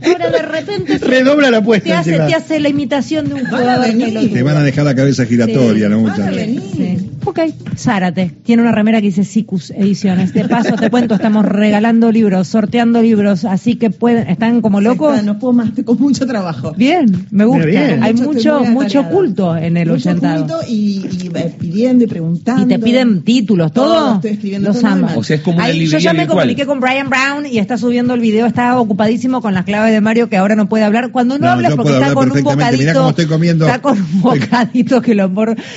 Ahora 0.00 0.30
de 0.30 0.42
repente 0.42 0.98
Redobla 0.98 1.50
la 1.50 1.58
apuesta 1.58 1.84
te 1.88 1.92
hace, 1.92 2.12
te 2.18 2.34
hace 2.34 2.60
la 2.60 2.68
imitación 2.68 3.28
de 3.28 3.34
un 3.34 3.44
jugador. 3.46 3.86
Te 4.32 4.42
van 4.42 4.56
a 4.56 4.62
dejar 4.62 4.84
la 4.84 4.94
cabeza 4.94 5.24
giratoria, 5.26 5.88
¿no, 5.88 6.00
muchachos? 6.00 6.34
Sí. 6.34 6.87
Ok, 7.24 7.40
Zárate 7.76 8.32
tiene 8.44 8.62
una 8.62 8.72
remera 8.72 9.00
que 9.00 9.08
dice 9.08 9.24
Sicus 9.24 9.70
Ediciones. 9.70 10.32
De 10.32 10.48
paso, 10.48 10.76
te 10.76 10.88
cuento, 10.90 11.14
estamos 11.14 11.44
regalando 11.44 12.10
libros, 12.12 12.48
sorteando 12.48 13.02
libros, 13.02 13.44
así 13.44 13.74
que 13.76 13.90
pueden, 13.90 14.28
están 14.28 14.60
como 14.60 14.80
locos. 14.80 15.14
Está, 15.14 15.22
no 15.26 15.38
puedo 15.38 15.52
más, 15.52 15.70
con 15.84 15.98
mucho 16.00 16.26
trabajo. 16.26 16.72
Bien, 16.76 17.26
me 17.30 17.44
gusta. 17.44 17.66
bien. 17.66 18.02
Hay 18.02 18.14
Mucho, 18.14 18.60
mucho, 18.64 19.00
atareada. 19.00 19.10
culto 19.10 19.56
en 19.56 19.76
el 19.76 19.88
Mucho 19.88 20.08
oyentado. 20.10 20.46
culto 20.46 20.60
y, 20.68 21.06
y, 21.06 21.30
eh, 21.34 21.54
pidiendo 21.58 22.04
y 22.04 22.06
preguntando. 22.06 22.62
Y 22.62 22.66
te 22.66 22.78
piden 22.78 23.22
títulos, 23.22 23.72
todo. 23.72 23.88
Todo, 23.88 24.14
estoy 24.16 24.30
escribiendo 24.32 24.68
Los 24.68 24.84
amo. 24.84 25.08
O 25.16 25.22
sea, 25.24 25.36
es 25.36 25.42
como 25.42 25.56
una 25.56 25.66
Ahí, 25.66 25.86
yo 25.86 25.98
ya 25.98 26.12
me 26.12 26.20
virtual. 26.20 26.38
comuniqué 26.40 26.66
con 26.66 26.80
Brian 26.80 27.08
Brown 27.10 27.46
y 27.46 27.58
está 27.58 27.76
subiendo 27.78 28.14
el 28.14 28.20
video, 28.20 28.46
está 28.46 28.78
ocupadísimo 28.78 29.40
con 29.42 29.54
las 29.54 29.64
claves 29.64 29.92
de 29.92 30.00
Mario 30.00 30.28
que 30.28 30.36
ahora 30.36 30.54
no 30.56 30.68
puede 30.68 30.84
hablar. 30.84 31.10
Cuando 31.10 31.38
no, 31.38 31.46
No, 31.46 31.52
habla 31.52 31.70
yo 31.70 31.76
porque 31.76 31.92
está 31.94 32.14
con 32.14 32.30
un 32.30 32.42
bocadito. 32.42 32.78
Mirá 32.82 32.94
cómo 32.94 33.10
estoy 33.10 33.26
comiendo. 33.26 33.66
Está 33.66 33.80
con 33.82 33.98
un 33.98 34.20
bocadito 34.22 35.02
que 35.02 35.14
lo, 35.14 35.28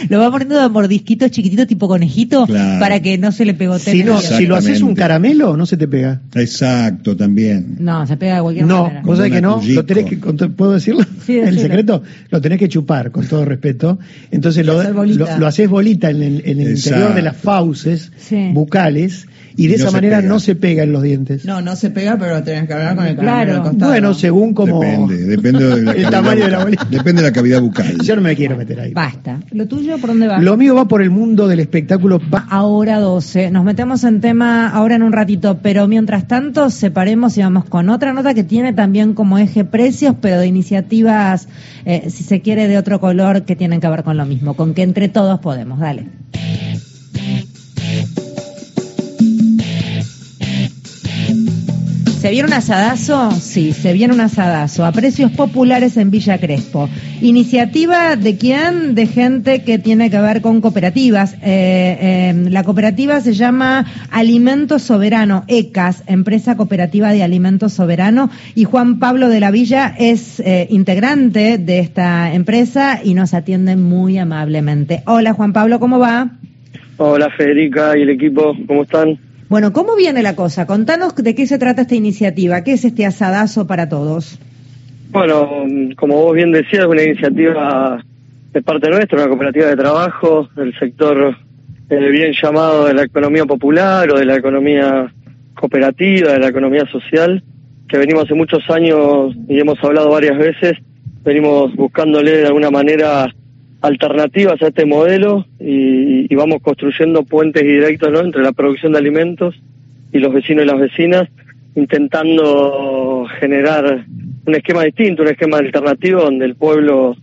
lo 0.09 0.19
va 0.19 0.31
poniendo 0.31 0.61
de 0.61 0.69
mordisquitos 0.69 1.30
chiquititos 1.31 1.67
tipo 1.67 1.87
conejito 1.87 2.45
Claro. 2.45 2.79
para 2.79 2.99
que 2.99 3.17
no 3.17 3.31
se 3.31 3.45
le 3.45 3.53
pegotee. 3.53 3.91
Si, 3.93 4.03
no, 4.03 4.19
si 4.21 4.45
lo 4.45 4.55
haces 4.55 4.81
un 4.81 4.93
caramelo, 4.95 5.57
no 5.57 5.65
se 5.65 5.77
te 5.77 5.87
pega. 5.87 6.21
Exacto, 6.35 7.15
también. 7.15 7.77
No, 7.79 8.05
se 8.05 8.17
pega 8.17 8.35
de 8.35 8.41
cualquier 8.41 8.65
No, 8.65 8.83
manera. 8.83 9.01
vos 9.03 9.17
sabés 9.17 9.31
que 9.31 9.41
no, 9.41 9.61
lo 9.65 9.85
tenés 9.85 10.05
que, 10.05 10.17
¿puedo 10.17 10.73
decirlo? 10.73 11.03
Sí, 11.25 11.37
el 11.39 11.57
secreto, 11.59 12.03
lo 12.29 12.41
tenés 12.41 12.59
que 12.59 12.67
chupar, 12.69 13.11
con 13.11 13.25
todo 13.27 13.45
respeto. 13.45 13.99
Entonces 14.31 14.65
lo, 14.65 14.81
lo, 14.83 15.05
lo 15.37 15.47
haces 15.47 15.69
bolita 15.69 16.09
en 16.09 16.21
el, 16.23 16.41
en 16.45 16.59
el 16.59 16.71
interior 16.75 17.13
de 17.13 17.21
las 17.21 17.37
fauces 17.37 18.11
Sí. 18.17 18.49
bucales 18.53 19.27
y 19.55 19.67
de 19.67 19.73
Y 19.75 19.77
no 19.77 19.83
esa 19.83 19.91
manera 19.91 20.17
pega. 20.17 20.29
no 20.29 20.39
se 20.39 20.55
pega 20.55 20.83
en 20.83 20.91
los 20.91 21.03
dientes. 21.03 21.45
No, 21.45 21.61
no 21.61 21.75
se 21.75 21.89
pega, 21.89 22.17
pero 22.17 22.41
tenés 22.43 22.67
que 22.67 22.73
hablar 22.73 22.95
con 22.95 23.05
el 23.05 23.15
Claro. 23.17 23.63
costado. 23.63 23.91
Bueno, 23.91 24.13
según 24.13 24.53
como 24.53 24.79
Depende, 24.81 25.17
depende 25.25 25.63
de 25.65 25.81
la 25.83 25.91
el 25.91 26.01
cavidad 26.03 26.11
tamaño 26.11 26.43
de 26.45 26.51
la 26.51 26.57
bucal. 26.57 26.63
bolita. 26.63 26.85
Depende 26.89 27.21
de 27.21 27.27
la 27.27 27.33
cavidad 27.33 27.61
bucal. 27.61 27.97
Yo 28.03 28.15
no 28.15 28.21
me 28.21 28.35
quiero 28.35 28.57
meter 28.57 28.79
ahí. 28.79 28.93
Basta. 28.93 29.39
¿Lo 29.51 29.67
tuyo 29.67 29.97
por 29.97 30.09
dónde 30.11 30.27
va? 30.27 30.39
Lo 30.39 30.57
mío 30.57 30.75
va 30.75 30.87
por 30.87 31.01
el 31.01 31.09
mundo 31.09 31.47
del 31.47 31.59
espectáculo. 31.59 32.19
Va- 32.33 32.45
Ahora 32.49 32.99
12. 32.99 33.51
Nos 33.51 33.63
metemos 33.63 34.03
en 34.03 34.21
tema 34.21 34.69
ahora 34.69 34.95
en 34.95 35.03
un 35.03 35.11
ratito, 35.11 35.59
pero 35.61 35.87
mientras 35.87 36.27
tanto 36.27 36.69
separemos 36.69 37.37
y 37.37 37.41
vamos 37.41 37.65
con 37.65 37.89
otra 37.89 38.13
nota 38.13 38.33
que 38.33 38.43
tiene 38.43 38.73
también 38.73 39.13
como 39.13 39.37
eje 39.37 39.63
precios, 39.65 40.15
pero 40.21 40.39
de 40.39 40.47
iniciativas, 40.47 41.47
eh, 41.85 42.09
si 42.09 42.23
se 42.23 42.41
quiere, 42.41 42.67
de 42.67 42.77
otro 42.77 42.99
color 42.99 43.43
que 43.43 43.55
tienen 43.55 43.79
que 43.81 43.87
ver 43.89 44.03
con 44.03 44.17
lo 44.17 44.25
mismo, 44.25 44.53
con 44.55 44.73
que 44.73 44.83
entre 44.83 45.09
todos 45.09 45.39
podemos. 45.39 45.79
Dale. 45.79 46.05
¿Se 52.21 52.29
viene 52.29 52.49
un 52.49 52.53
asadazo? 52.53 53.31
Sí, 53.31 53.73
se 53.73 53.93
viene 53.93 54.13
un 54.13 54.21
asadazo 54.21 54.85
a 54.85 54.91
precios 54.91 55.31
populares 55.31 55.97
en 55.97 56.11
Villa 56.11 56.37
Crespo. 56.37 56.87
Iniciativa 57.19 58.15
de 58.15 58.37
quién? 58.37 58.93
De 58.93 59.07
gente 59.07 59.63
que 59.63 59.79
tiene 59.79 60.11
que 60.11 60.21
ver 60.21 60.43
con 60.43 60.61
cooperativas. 60.61 61.33
Eh, 61.41 61.41
eh, 61.41 62.33
la 62.51 62.63
cooperativa 62.63 63.19
se 63.21 63.33
llama 63.33 63.87
Alimento 64.11 64.77
Soberano, 64.77 65.45
ECAS, 65.47 66.03
Empresa 66.05 66.55
Cooperativa 66.55 67.11
de 67.11 67.23
Alimentos 67.23 67.73
Soberano, 67.73 68.29
y 68.53 68.65
Juan 68.65 68.99
Pablo 68.99 69.27
de 69.27 69.39
la 69.39 69.49
Villa 69.49 69.95
es 69.97 70.39
eh, 70.41 70.67
integrante 70.69 71.57
de 71.57 71.79
esta 71.79 72.35
empresa 72.35 72.99
y 73.03 73.15
nos 73.15 73.33
atiende 73.33 73.77
muy 73.77 74.19
amablemente. 74.19 75.01
Hola 75.07 75.33
Juan 75.33 75.53
Pablo, 75.53 75.79
¿cómo 75.79 75.97
va? 75.97 76.29
Hola 76.97 77.31
Federica 77.35 77.97
y 77.97 78.03
el 78.03 78.11
equipo, 78.11 78.55
¿cómo 78.67 78.83
están? 78.83 79.30
Bueno, 79.51 79.73
¿cómo 79.73 79.97
viene 79.97 80.23
la 80.23 80.33
cosa? 80.33 80.65
Contanos 80.65 81.13
de 81.13 81.35
qué 81.35 81.45
se 81.45 81.59
trata 81.59 81.81
esta 81.81 81.93
iniciativa, 81.93 82.63
qué 82.63 82.71
es 82.71 82.85
este 82.85 83.05
asadazo 83.05 83.67
para 83.67 83.89
todos. 83.89 84.39
Bueno, 85.09 85.65
como 85.97 86.21
vos 86.21 86.33
bien 86.33 86.53
decías, 86.53 86.83
es 86.83 86.87
una 86.87 87.03
iniciativa 87.03 88.01
de 88.53 88.61
parte 88.61 88.89
nuestra, 88.89 89.17
una 89.17 89.27
cooperativa 89.27 89.65
de 89.65 89.75
trabajo 89.75 90.47
del 90.55 90.73
sector 90.79 91.35
eh, 91.89 92.09
bien 92.11 92.31
llamado 92.31 92.85
de 92.85 92.93
la 92.93 93.03
economía 93.03 93.43
popular 93.43 94.09
o 94.13 94.19
de 94.19 94.23
la 94.23 94.37
economía 94.37 95.11
cooperativa, 95.53 96.31
de 96.31 96.39
la 96.39 96.47
economía 96.47 96.85
social, 96.85 97.43
que 97.89 97.97
venimos 97.97 98.23
hace 98.23 98.35
muchos 98.35 98.63
años 98.69 99.35
y 99.49 99.59
hemos 99.59 99.83
hablado 99.83 100.11
varias 100.11 100.37
veces, 100.37 100.77
venimos 101.25 101.75
buscándole 101.75 102.37
de 102.37 102.47
alguna 102.47 102.71
manera 102.71 103.27
alternativas 103.81 104.61
a 104.61 104.67
este 104.67 104.85
modelo 104.85 105.45
y, 105.59 106.31
y 106.31 106.35
vamos 106.35 106.61
construyendo 106.61 107.23
puentes 107.23 107.63
directos 107.63 108.11
¿no? 108.11 108.19
entre 108.19 108.43
la 108.43 108.51
producción 108.51 108.93
de 108.93 108.99
alimentos 108.99 109.55
y 110.11 110.19
los 110.19 110.33
vecinos 110.33 110.63
y 110.63 110.67
las 110.67 110.79
vecinas, 110.79 111.29
intentando 111.75 113.25
generar 113.39 114.05
un 114.45 114.55
esquema 114.55 114.83
distinto, 114.83 115.23
un 115.23 115.29
esquema 115.29 115.57
alternativo 115.57 116.21
donde 116.21 116.45
el 116.45 116.55
pueblo 116.55 117.15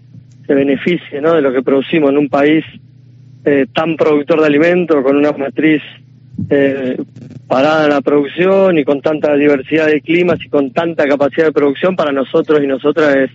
se 0.47 0.55
beneficie 0.55 1.21
¿no? 1.21 1.35
de 1.35 1.43
lo 1.43 1.53
que 1.53 1.63
producimos 1.63 2.11
en 2.11 2.19
un 2.19 2.29
país 2.29 2.65
eh, 3.45 3.67
tan 3.73 3.97
productor 3.97 4.41
de 4.41 4.47
alimentos, 4.47 5.03
con 5.03 5.17
una 5.17 5.33
matriz 5.33 5.83
eh, 6.51 6.97
parada 7.47 7.85
en 7.85 7.91
la 7.91 8.01
producción 8.01 8.79
y 8.79 8.85
con 8.85 9.01
tanta 9.01 9.35
diversidad 9.35 9.87
de 9.87 10.01
climas 10.01 10.39
y 10.45 10.49
con 10.49 10.73
tanta 10.73 11.07
capacidad 11.07 11.47
de 11.47 11.53
producción, 11.53 11.97
para 11.97 12.13
nosotros 12.13 12.61
y 12.63 12.67
nosotras 12.67 13.17
es 13.17 13.31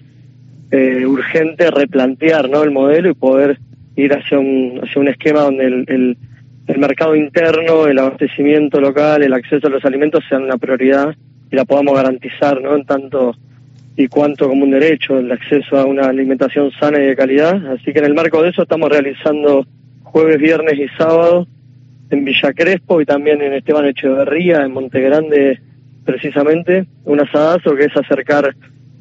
eh, 0.73 1.05
urgente 1.05 1.69
replantear 1.69 2.49
¿no? 2.49 2.63
el 2.63 2.71
modelo 2.71 3.11
y 3.11 3.13
poder 3.13 3.59
ir 3.95 4.11
hacia 4.11 4.39
un, 4.39 4.79
hacia 4.81 4.99
un 4.99 5.07
esquema 5.07 5.41
donde 5.41 5.65
el, 5.65 5.85
el, 5.87 6.17
el 6.65 6.77
mercado 6.79 7.15
interno, 7.15 7.85
el 7.85 7.99
abastecimiento 7.99 8.81
local, 8.81 9.21
el 9.21 9.33
acceso 9.33 9.67
a 9.67 9.69
los 9.69 9.85
alimentos 9.85 10.23
sean 10.27 10.45
una 10.45 10.57
prioridad 10.57 11.13
y 11.51 11.55
la 11.55 11.65
podamos 11.65 11.93
garantizar 11.93 12.59
¿no? 12.59 12.75
en 12.75 12.85
tanto 12.85 13.35
y 13.95 14.07
cuanto 14.07 14.49
como 14.49 14.63
un 14.63 14.71
derecho 14.71 15.19
el 15.19 15.31
acceso 15.31 15.77
a 15.77 15.85
una 15.85 16.07
alimentación 16.07 16.71
sana 16.79 16.99
y 16.99 17.05
de 17.05 17.15
calidad. 17.15 17.55
Así 17.67 17.93
que 17.93 17.99
en 17.99 18.05
el 18.05 18.15
marco 18.15 18.41
de 18.41 18.49
eso 18.49 18.63
estamos 18.63 18.89
realizando 18.89 19.67
jueves, 20.01 20.39
viernes 20.39 20.79
y 20.79 20.87
sábado 20.97 21.45
en 22.09 22.25
Villa 22.25 22.51
Crespo 22.51 22.99
y 22.99 23.05
también 23.05 23.43
en 23.43 23.53
Esteban 23.53 23.85
Echeverría, 23.85 24.63
en 24.63 24.71
Monte 24.71 25.01
Grande 25.01 25.59
precisamente, 26.03 26.87
un 27.05 27.19
asadazo 27.19 27.75
que 27.75 27.85
es 27.85 27.95
acercar, 27.95 28.55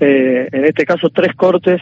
eh, 0.04 0.48
en 0.50 0.64
este 0.64 0.84
caso, 0.84 1.08
tres 1.10 1.34
cortes, 1.36 1.80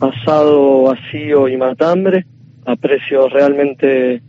asado, 0.00 0.82
vacío 0.82 1.48
y 1.48 1.56
matambre, 1.56 2.26
a 2.66 2.76
precios 2.76 3.32
realmente 3.32 4.20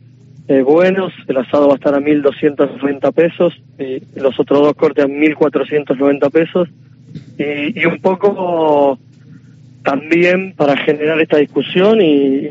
eh, 0.47 0.61
buenos. 0.61 1.11
El 1.27 1.37
asado 1.37 1.67
va 1.67 1.73
a 1.73 1.75
estar 1.75 1.93
a 1.93 1.99
1.290 1.99 3.11
pesos 3.13 3.53
y 3.77 4.01
los 4.19 4.39
otros 4.39 4.61
dos 4.61 4.73
cortes 4.75 5.03
a 5.03 5.07
1.490 5.07 6.31
pesos. 6.31 6.69
Y, 7.37 7.85
un 7.85 7.99
poco 7.99 8.97
también 9.83 10.53
para 10.55 10.77
generar 10.77 11.19
esta 11.19 11.37
discusión 11.37 12.01
y- 12.01 12.47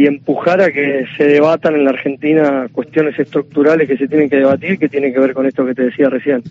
y 0.00 0.06
empujar 0.06 0.60
a 0.60 0.70
que 0.72 1.04
se 1.16 1.24
debatan 1.26 1.74
en 1.74 1.84
la 1.84 1.90
Argentina 1.90 2.68
cuestiones 2.72 3.18
estructurales 3.18 3.88
que 3.88 3.96
se 3.96 4.08
tienen 4.08 4.30
que 4.30 4.36
debatir, 4.36 4.78
que 4.78 4.88
tienen 4.88 5.12
que 5.12 5.20
ver 5.20 5.34
con 5.34 5.46
esto 5.46 5.66
que 5.66 5.74
te 5.74 5.82
decía 5.84 6.08
recién. 6.08 6.42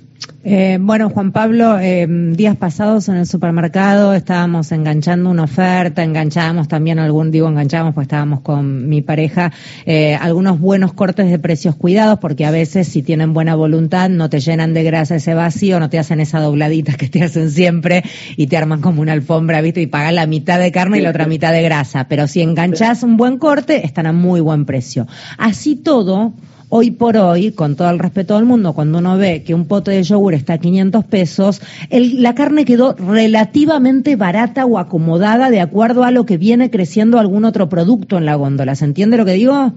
Eh, 0.50 0.78
bueno, 0.80 1.10
Juan 1.10 1.34
Pablo, 1.34 1.78
eh, 1.78 2.08
días 2.08 2.56
pasados 2.56 3.10
en 3.10 3.18
el 3.18 3.26
supermercado 3.26 4.14
estábamos 4.14 4.72
enganchando 4.72 5.30
una 5.30 5.44
oferta, 5.44 6.06
enganchábamos 6.06 6.70
también 6.70 7.00
algún, 7.00 7.32
digo 7.32 7.50
enganchábamos 7.50 7.94
pues 7.94 8.06
estábamos 8.06 8.40
con 8.40 8.88
mi 8.88 9.02
pareja, 9.02 9.52
eh, 9.86 10.16
algunos 10.16 10.58
buenos 10.62 10.94
cortes 10.94 11.30
de 11.30 11.38
precios 11.38 11.76
cuidados, 11.76 12.20
porque 12.20 12.46
a 12.46 12.52
veces 12.52 12.88
si 12.88 13.04
tienen 13.04 13.34
buena 13.34 13.56
voluntad 13.56 14.08
no 14.08 14.30
te 14.30 14.40
llenan 14.40 14.74
de 14.74 14.84
grasa 14.84 15.18
ese 15.18 15.34
vacío, 15.34 15.82
no 15.82 15.90
te 15.90 16.00
hacen 16.00 16.22
esa 16.22 16.40
dobladita 16.40 16.94
que 16.94 17.10
te 17.10 17.24
hacen 17.24 17.52
siempre 17.52 18.06
y 18.38 18.48
te 18.48 18.56
arman 18.56 18.80
como 18.80 19.02
una 19.02 19.12
alfombra, 19.12 19.60
¿viste? 19.60 19.82
Y 19.82 19.88
pagan 19.88 20.16
la 20.16 20.28
mitad 20.28 20.60
de 20.60 20.72
carne 20.72 21.00
y 21.00 21.02
la 21.02 21.10
otra 21.10 21.28
mitad 21.28 21.52
de 21.52 21.62
grasa. 21.62 22.08
Pero 22.08 22.26
si 22.30 22.42
enganchás 22.42 23.04
un 23.04 23.18
buen 23.18 23.38
corte, 23.38 23.86
están 23.86 24.06
a 24.06 24.14
muy 24.14 24.40
buen 24.40 24.66
precio. 24.66 25.08
Así 25.38 25.76
todo, 25.76 26.32
Hoy 26.70 26.92
por 26.92 27.16
hoy, 27.16 27.52
con 27.54 27.78
todo 27.78 27.90
el 27.90 27.98
respeto 27.98 28.36
del 28.36 28.44
mundo, 28.44 28.74
cuando 28.74 28.98
uno 28.98 29.18
ve 29.18 29.42
que 29.46 29.54
un 29.54 29.68
pote 29.70 29.92
de 29.92 30.04
yogur 30.04 30.34
está 30.34 30.54
a 30.54 30.58
500 30.58 31.06
pesos, 31.06 31.62
el- 31.90 32.22
la 32.22 32.36
carne 32.36 32.66
quedó 32.66 32.94
relativamente 32.94 34.18
barata 34.18 34.66
o 34.66 34.78
acomodada 34.78 35.50
de 35.50 35.62
acuerdo 35.62 36.04
a 36.04 36.12
lo 36.12 36.26
que 36.26 36.38
viene 36.38 36.70
creciendo 36.70 37.20
algún 37.20 37.46
otro 37.46 37.70
producto 37.70 38.18
en 38.18 38.26
la 38.26 38.36
góndola. 38.36 38.76
¿Se 38.76 38.84
entiende 38.84 39.16
lo 39.16 39.24
que 39.24 39.32
digo? 39.34 39.72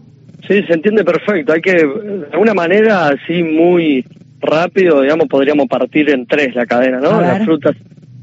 Sí, 0.49 0.63
se 0.67 0.73
entiende 0.73 1.05
perfecto. 1.05 1.53
Hay 1.53 1.61
que, 1.61 1.75
de 1.75 2.27
alguna 2.33 2.55
manera, 2.55 3.07
así 3.09 3.43
muy 3.45 4.05
rápido, 4.41 5.03
digamos, 5.03 5.29
podríamos 5.29 5.69
partir 5.69 6.11
en 6.11 6.27
tres 6.27 6.57
la 6.57 6.67
cadena, 6.67 6.99
¿no? 6.99 7.21
Las 7.21 7.45
frutas, 7.45 7.77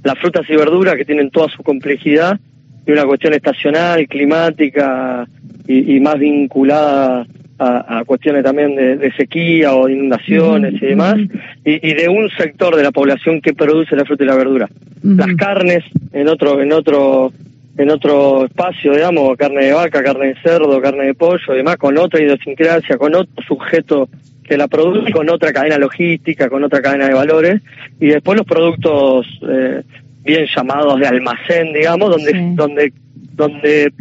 las 0.04 0.18
frutas 0.20 0.44
y 0.50 0.56
verduras 0.58 0.96
que 0.96 1.06
tienen 1.06 1.30
toda 1.30 1.48
su 1.48 1.64
complejidad 1.64 2.38
y 2.86 2.92
una 2.92 3.06
cuestión 3.06 3.34
estacional, 3.34 4.08
climática 4.08 5.26
y, 5.68 5.96
y 5.96 6.00
más 6.02 6.18
vinculada 6.20 7.26
a, 7.60 8.00
a 8.00 8.06
cuestiones 8.06 8.44
también 8.44 8.76
de, 8.76 8.98
de 8.98 9.12
sequía 9.14 9.74
o 9.74 9.90
inundaciones 9.90 10.82
y 10.82 10.86
demás, 10.86 11.16
y, 11.66 11.90
y 11.90 11.94
de 11.94 12.10
un 12.10 12.30
sector 12.30 12.76
de 12.76 12.84
la 12.84 12.92
población 12.92 13.42
que 13.42 13.54
produce 13.54 13.96
la 13.96 14.06
fruta 14.06 14.24
y 14.24 14.28
la 14.28 14.36
verdura. 14.36 14.70
Las 15.04 15.34
carnes 15.36 15.84
en 16.12 16.28
otro, 16.28 16.62
en 16.62 16.74
otro 16.74 17.32
en 17.78 17.92
otro 17.92 18.46
espacio, 18.46 18.94
digamos, 18.94 19.38
carne 19.38 19.66
de 19.66 19.74
vaca, 19.74 20.04
carne 20.04 20.30
de 20.30 20.36
cerdo, 20.42 20.82
carne 20.82 21.06
de 21.06 21.14
pollo 21.14 21.54
y 21.54 21.58
demás, 21.58 21.78
con 21.78 21.96
otra 21.98 22.20
idiosincrasia, 22.20 22.98
con 22.98 23.14
otro 23.14 23.44
sujeto 23.48 24.10
que 24.44 24.58
la 24.58 24.68
produce, 24.68 25.12
con 25.12 25.30
otra 25.30 25.54
cadena 25.54 25.78
logística, 25.78 26.50
con 26.50 26.64
otra 26.64 26.82
cadena 26.82 27.08
de 27.08 27.14
valores, 27.14 27.62
y 28.00 28.08
después 28.08 28.36
los 28.36 28.48
productos 28.48 29.28
eh, 29.48 29.84
bien 30.24 30.48
llamados 30.56 31.00
de 31.00 31.08
almacén, 31.08 31.72
digamos, 31.72 32.10
donde, 32.10 32.54
donde, 32.56 32.94
donde 33.36 33.94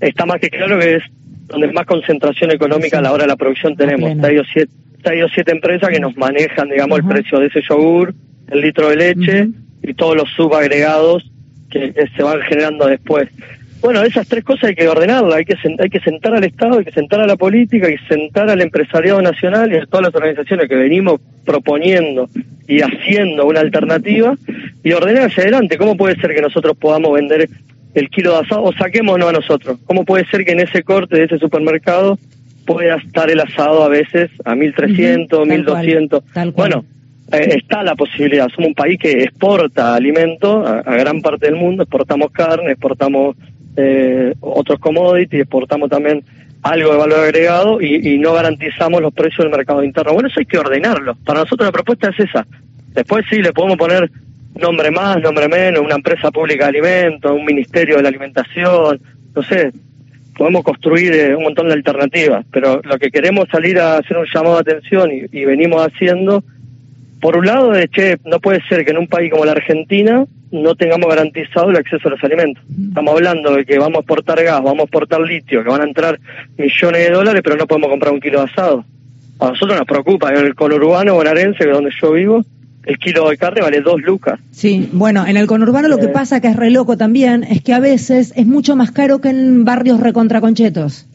está 0.00 0.26
más 0.26 0.40
que 0.40 0.50
claro 0.50 0.78
que 0.80 0.96
es 0.96 1.02
donde 1.46 1.72
más 1.72 1.86
concentración 1.86 2.50
económica 2.50 2.98
a 2.98 3.02
la 3.02 3.12
hora 3.12 3.24
de 3.24 3.28
la 3.28 3.36
producción 3.36 3.76
tenemos. 3.76 4.10
Hay 4.24 4.40
siete, 4.52 4.72
hay 5.04 5.20
dos 5.20 5.30
siete 5.34 5.52
empresas 5.52 5.88
que 5.90 6.00
nos 6.00 6.16
manejan, 6.16 6.68
digamos, 6.68 6.98
el 6.98 7.04
precio 7.04 7.38
de 7.38 7.46
ese 7.46 7.60
yogur, 7.68 8.14
el 8.50 8.60
litro 8.60 8.88
de 8.88 8.96
leche 8.96 9.48
y 9.82 9.94
todos 9.94 10.16
los 10.16 10.28
subagregados 10.30 11.30
que, 11.70 11.92
que 11.92 12.08
se 12.08 12.22
van 12.22 12.40
generando 12.42 12.86
después. 12.86 13.28
Bueno, 13.80 14.02
esas 14.02 14.26
tres 14.26 14.42
cosas 14.42 14.70
hay 14.70 14.74
que 14.74 14.88
ordenarlas, 14.88 15.34
hay 15.34 15.44
que, 15.44 15.54
hay 15.78 15.90
que 15.90 16.00
sentar 16.00 16.34
al 16.34 16.44
Estado, 16.44 16.78
hay 16.78 16.84
que 16.84 16.92
sentar 16.92 17.20
a 17.20 17.26
la 17.26 17.36
política, 17.36 17.86
hay 17.86 17.96
que 17.96 18.06
sentar 18.08 18.48
al 18.48 18.60
empresariado 18.60 19.20
nacional 19.20 19.72
y 19.72 19.76
a 19.76 19.86
todas 19.86 20.06
las 20.06 20.14
organizaciones 20.14 20.68
que 20.68 20.74
venimos 20.74 21.20
proponiendo 21.44 22.28
y 22.66 22.80
haciendo 22.80 23.46
una 23.46 23.60
alternativa 23.60 24.34
y 24.82 24.92
ordenar 24.92 25.24
hacia 25.24 25.44
adelante. 25.44 25.76
¿Cómo 25.76 25.96
puede 25.96 26.16
ser 26.16 26.34
que 26.34 26.40
nosotros 26.40 26.76
podamos 26.76 27.12
vender 27.12 27.48
el 27.96 28.08
kilo 28.10 28.32
de 28.32 28.38
asado 28.40 28.62
o 28.62 28.72
saquémonos 28.72 29.28
a 29.28 29.32
nosotros? 29.32 29.78
¿Cómo 29.86 30.04
puede 30.04 30.26
ser 30.26 30.44
que 30.44 30.52
en 30.52 30.60
ese 30.60 30.82
corte 30.82 31.16
de 31.16 31.24
ese 31.24 31.38
supermercado 31.38 32.18
pueda 32.66 32.96
estar 32.96 33.30
el 33.30 33.40
asado 33.40 33.82
a 33.84 33.88
veces 33.88 34.30
a 34.44 34.54
1300, 34.54 35.38
Ujú, 35.38 35.48
tal 35.48 35.64
cual, 35.64 35.86
1200? 35.86 36.24
tal 36.32 36.52
cual. 36.52 36.70
Bueno, 36.70 36.84
eh, 37.32 37.56
está 37.56 37.82
la 37.82 37.94
posibilidad. 37.94 38.48
Somos 38.54 38.68
un 38.68 38.74
país 38.74 38.98
que 39.00 39.22
exporta 39.24 39.94
alimentos 39.94 40.66
a, 40.66 40.80
a 40.80 40.96
gran 40.96 41.22
parte 41.22 41.46
del 41.46 41.56
mundo, 41.56 41.82
exportamos 41.82 42.30
carne, 42.32 42.72
exportamos 42.72 43.36
eh, 43.76 44.34
otros 44.40 44.78
commodities, 44.78 45.42
exportamos 45.42 45.88
también 45.88 46.22
algo 46.62 46.92
de 46.92 46.98
valor 46.98 47.20
agregado 47.20 47.80
y, 47.80 48.14
y 48.14 48.18
no 48.18 48.32
garantizamos 48.32 49.00
los 49.00 49.12
precios 49.14 49.38
del 49.44 49.50
mercado 49.50 49.84
interno. 49.84 50.12
Bueno, 50.12 50.28
eso 50.28 50.40
hay 50.40 50.46
que 50.46 50.58
ordenarlo. 50.58 51.14
Para 51.24 51.40
nosotros 51.40 51.66
la 51.66 51.72
propuesta 51.72 52.10
es 52.10 52.20
esa. 52.28 52.46
Después 52.92 53.24
sí, 53.30 53.40
le 53.42 53.52
podemos 53.52 53.76
poner 53.76 54.10
nombre 54.58 54.90
más, 54.90 55.20
nombre 55.20 55.48
menos, 55.48 55.82
una 55.82 55.96
empresa 55.96 56.30
pública 56.30 56.64
de 56.64 56.78
alimentos, 56.78 57.30
un 57.32 57.44
ministerio 57.44 57.96
de 57.96 58.02
la 58.02 58.08
alimentación, 58.08 59.00
no 59.34 59.42
sé, 59.42 59.72
podemos 60.36 60.62
construir 60.64 61.12
eh, 61.14 61.34
un 61.34 61.44
montón 61.44 61.68
de 61.68 61.74
alternativas, 61.74 62.44
pero 62.50 62.80
lo 62.82 62.98
que 62.98 63.10
queremos 63.10 63.48
salir 63.50 63.78
a 63.78 63.98
hacer 63.98 64.16
un 64.16 64.26
llamado 64.32 64.62
de 64.62 64.72
atención 64.72 65.10
y, 65.10 65.38
y 65.38 65.44
venimos 65.44 65.86
haciendo, 65.86 66.42
por 67.20 67.36
un 67.36 67.46
lado, 67.46 67.74
es 67.74 67.90
che, 67.90 68.18
no 68.24 68.40
puede 68.40 68.60
ser 68.68 68.84
que 68.84 68.90
en 68.90 68.98
un 68.98 69.08
país 69.08 69.30
como 69.30 69.44
la 69.44 69.52
Argentina 69.52 70.24
no 70.52 70.74
tengamos 70.74 71.08
garantizado 71.08 71.70
el 71.70 71.76
acceso 71.76 72.08
a 72.08 72.12
los 72.12 72.24
alimentos. 72.24 72.62
Estamos 72.88 73.14
hablando 73.14 73.54
de 73.54 73.64
que 73.64 73.78
vamos 73.78 73.96
a 73.96 74.00
exportar 74.00 74.42
gas, 74.42 74.62
vamos 74.62 74.80
a 74.80 74.82
exportar 74.84 75.20
litio, 75.20 75.62
que 75.62 75.70
van 75.70 75.80
a 75.80 75.84
entrar 75.84 76.18
millones 76.56 77.08
de 77.08 77.10
dólares, 77.10 77.42
pero 77.44 77.56
no 77.56 77.66
podemos 77.66 77.90
comprar 77.90 78.12
un 78.12 78.20
kilo 78.20 78.40
de 78.40 78.44
asado. 78.44 78.84
A 79.40 79.48
nosotros 79.48 79.76
nos 79.76 79.86
preocupa, 79.86 80.30
en 80.30 80.46
el 80.46 80.54
conurbano 80.54 81.14
bonaerense, 81.14 81.58
que 81.58 81.70
es 81.70 81.74
donde 81.74 81.90
yo 82.00 82.12
vivo, 82.12 82.44
el 82.86 82.98
kilo 82.98 83.28
de 83.28 83.36
carne 83.36 83.60
vale 83.60 83.80
dos 83.80 84.00
lucas. 84.00 84.38
Sí, 84.52 84.88
bueno, 84.92 85.26
en 85.26 85.36
el 85.36 85.46
conurbano 85.46 85.88
lo 85.88 85.98
que 85.98 86.08
pasa, 86.08 86.40
que 86.40 86.48
es 86.48 86.56
re 86.56 86.70
loco 86.70 86.96
también, 86.96 87.42
es 87.42 87.60
que 87.60 87.74
a 87.74 87.80
veces 87.80 88.32
es 88.36 88.46
mucho 88.46 88.76
más 88.76 88.92
caro 88.92 89.20
que 89.20 89.28
en 89.28 89.64
barrios 89.64 90.00
recontraconchetos. 90.00 91.06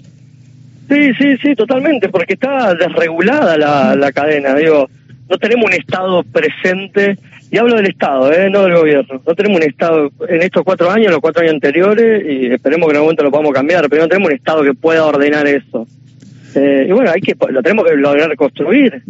Sí, 0.90 1.14
sí, 1.18 1.38
sí, 1.42 1.56
totalmente, 1.56 2.10
porque 2.10 2.34
está 2.34 2.76
desregulada 2.76 3.58
la, 3.58 3.96
la 3.96 4.12
cadena, 4.12 4.54
digo, 4.54 4.90
no 5.30 5.38
tenemos 5.38 5.66
un 5.66 5.74
Estado 5.74 6.24
presente, 6.24 7.18
y 7.50 7.58
hablo 7.58 7.78
del 7.78 7.88
Estado, 7.88 8.34
¿eh? 8.34 8.50
no 8.50 8.64
del 8.64 8.76
gobierno, 8.76 9.22
no 9.26 9.34
tenemos 9.34 9.62
un 9.62 9.64
Estado 9.64 10.12
en 10.28 10.42
estos 10.42 10.64
cuatro 10.64 10.92
años, 10.92 11.10
los 11.10 11.22
cuatro 11.22 11.42
años 11.42 11.54
anteriores, 11.54 12.26
y 12.30 12.48
esperemos 12.48 12.88
que 12.88 12.92
en 12.92 12.98
algún 12.98 13.08
momento 13.08 13.24
lo 13.24 13.32
podamos 13.32 13.54
cambiar, 13.54 13.90
pero 13.90 14.02
no 14.02 14.10
tenemos 14.10 14.30
un 14.30 14.36
Estado 14.36 14.64
que 14.64 14.74
pueda 14.74 15.06
ordenar 15.06 15.48
eso. 15.48 15.88
Eh, 16.56 16.86
y 16.90 16.92
bueno, 16.92 17.12
hay 17.14 17.22
que, 17.22 17.36
lo 17.50 17.62
tenemos 17.64 17.86
que 17.86 17.96
lograr 17.96 18.36
construir, 18.36 19.02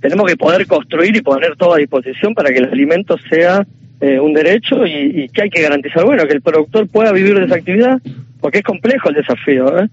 tenemos 0.00 0.26
que 0.26 0.36
poder 0.36 0.66
construir 0.66 1.14
y 1.16 1.20
poner 1.22 1.56
todo 1.56 1.74
a 1.74 1.78
disposición 1.78 2.34
para 2.34 2.50
que 2.50 2.58
el 2.58 2.64
alimento 2.66 3.16
sea 3.28 3.64
eh, 4.00 4.18
un 4.18 4.32
derecho 4.32 4.86
y, 4.86 5.22
y 5.24 5.28
que 5.28 5.42
hay 5.42 5.50
que 5.50 5.62
garantizar, 5.62 6.04
bueno, 6.04 6.26
que 6.26 6.32
el 6.32 6.40
productor 6.42 6.88
pueda 6.88 7.12
vivir 7.12 7.38
de 7.38 7.44
esa 7.44 7.56
actividad, 7.56 7.98
porque 8.40 8.58
es 8.58 8.64
complejo 8.64 9.08
el 9.10 9.14
desafío. 9.16 9.78
¿eh? 9.78 9.88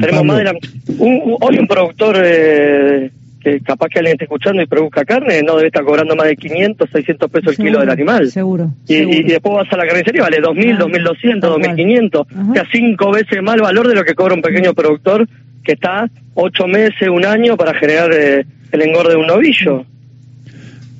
Tenemos 0.00 0.24
más 0.24 0.38
de 0.38 0.44
la, 0.44 0.52
un- 0.98 1.20
un- 1.24 1.36
hoy 1.40 1.58
un 1.58 1.66
productor 1.68 2.16
eh, 2.24 3.10
que 3.40 3.60
capaz 3.60 3.88
que 3.88 3.98
alguien 3.98 4.12
esté 4.14 4.24
escuchando 4.24 4.60
y 4.62 4.66
produzca 4.66 5.04
carne 5.04 5.42
no 5.42 5.56
debe 5.56 5.68
estar 5.68 5.82
cobrando 5.84 6.14
más 6.16 6.26
de 6.26 6.36
500, 6.36 6.90
600 6.90 7.30
pesos 7.30 7.52
el 7.58 7.64
kilo 7.64 7.80
del 7.80 7.90
animal. 7.90 8.30
Seguro. 8.30 8.70
Y, 8.88 8.94
y- 8.96 9.16
y 9.18 9.22
después 9.24 9.54
vas 9.54 9.72
a 9.72 9.76
la 9.76 9.86
carnicería, 9.86 10.22
vale 10.22 10.38
2.000, 10.42 10.78
2.200, 10.78 11.40
2.500, 11.40 12.50
o 12.50 12.54
sea, 12.54 12.64
cinco 12.72 13.10
veces 13.12 13.42
más 13.42 13.54
el 13.56 13.62
valor 13.62 13.88
de 13.88 13.94
lo 13.94 14.04
que 14.04 14.14
cobra 14.14 14.34
un 14.34 14.42
pequeño 14.42 14.74
productor 14.74 15.26
que 15.62 15.72
está 15.72 16.10
ocho 16.34 16.66
meses, 16.66 17.08
un 17.08 17.24
año 17.24 17.56
para 17.56 17.74
generar 17.74 18.12
eh, 18.12 18.44
el 18.72 18.82
engorde 18.82 19.10
de 19.10 19.16
un 19.16 19.26
novillo. 19.26 19.84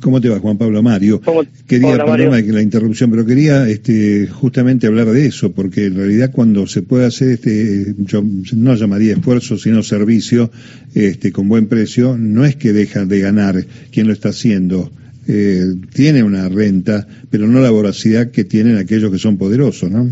¿Cómo 0.00 0.18
te 0.18 0.30
va, 0.30 0.38
Juan 0.38 0.56
Pablo 0.56 0.82
Mario? 0.82 1.20
Quería, 1.68 1.88
Hola, 1.88 2.06
Mario. 2.06 2.30
perdona 2.30 2.46
que 2.46 2.52
la 2.52 2.62
interrupción, 2.62 3.10
pero 3.10 3.26
quería 3.26 3.68
este, 3.68 4.26
justamente 4.28 4.86
hablar 4.86 5.08
de 5.08 5.26
eso, 5.26 5.52
porque 5.52 5.86
en 5.86 5.96
realidad 5.96 6.30
cuando 6.32 6.66
se 6.66 6.80
puede 6.80 7.04
hacer 7.04 7.32
este, 7.32 7.94
yo 7.98 8.22
no 8.56 8.74
llamaría 8.74 9.12
esfuerzo, 9.12 9.58
sino 9.58 9.82
servicio, 9.82 10.50
este, 10.94 11.32
con 11.32 11.48
buen 11.48 11.66
precio, 11.66 12.16
no 12.18 12.46
es 12.46 12.56
que 12.56 12.72
deja 12.72 13.04
de 13.04 13.20
ganar 13.20 13.56
quien 13.92 14.06
lo 14.06 14.14
está 14.14 14.30
haciendo. 14.30 14.90
Eh, 15.28 15.74
tiene 15.92 16.22
una 16.22 16.48
renta, 16.48 17.06
pero 17.30 17.46
no 17.46 17.60
la 17.60 17.70
voracidad 17.70 18.30
que 18.30 18.44
tienen 18.44 18.78
aquellos 18.78 19.12
que 19.12 19.18
son 19.18 19.36
poderosos, 19.36 19.90
¿no? 19.90 20.08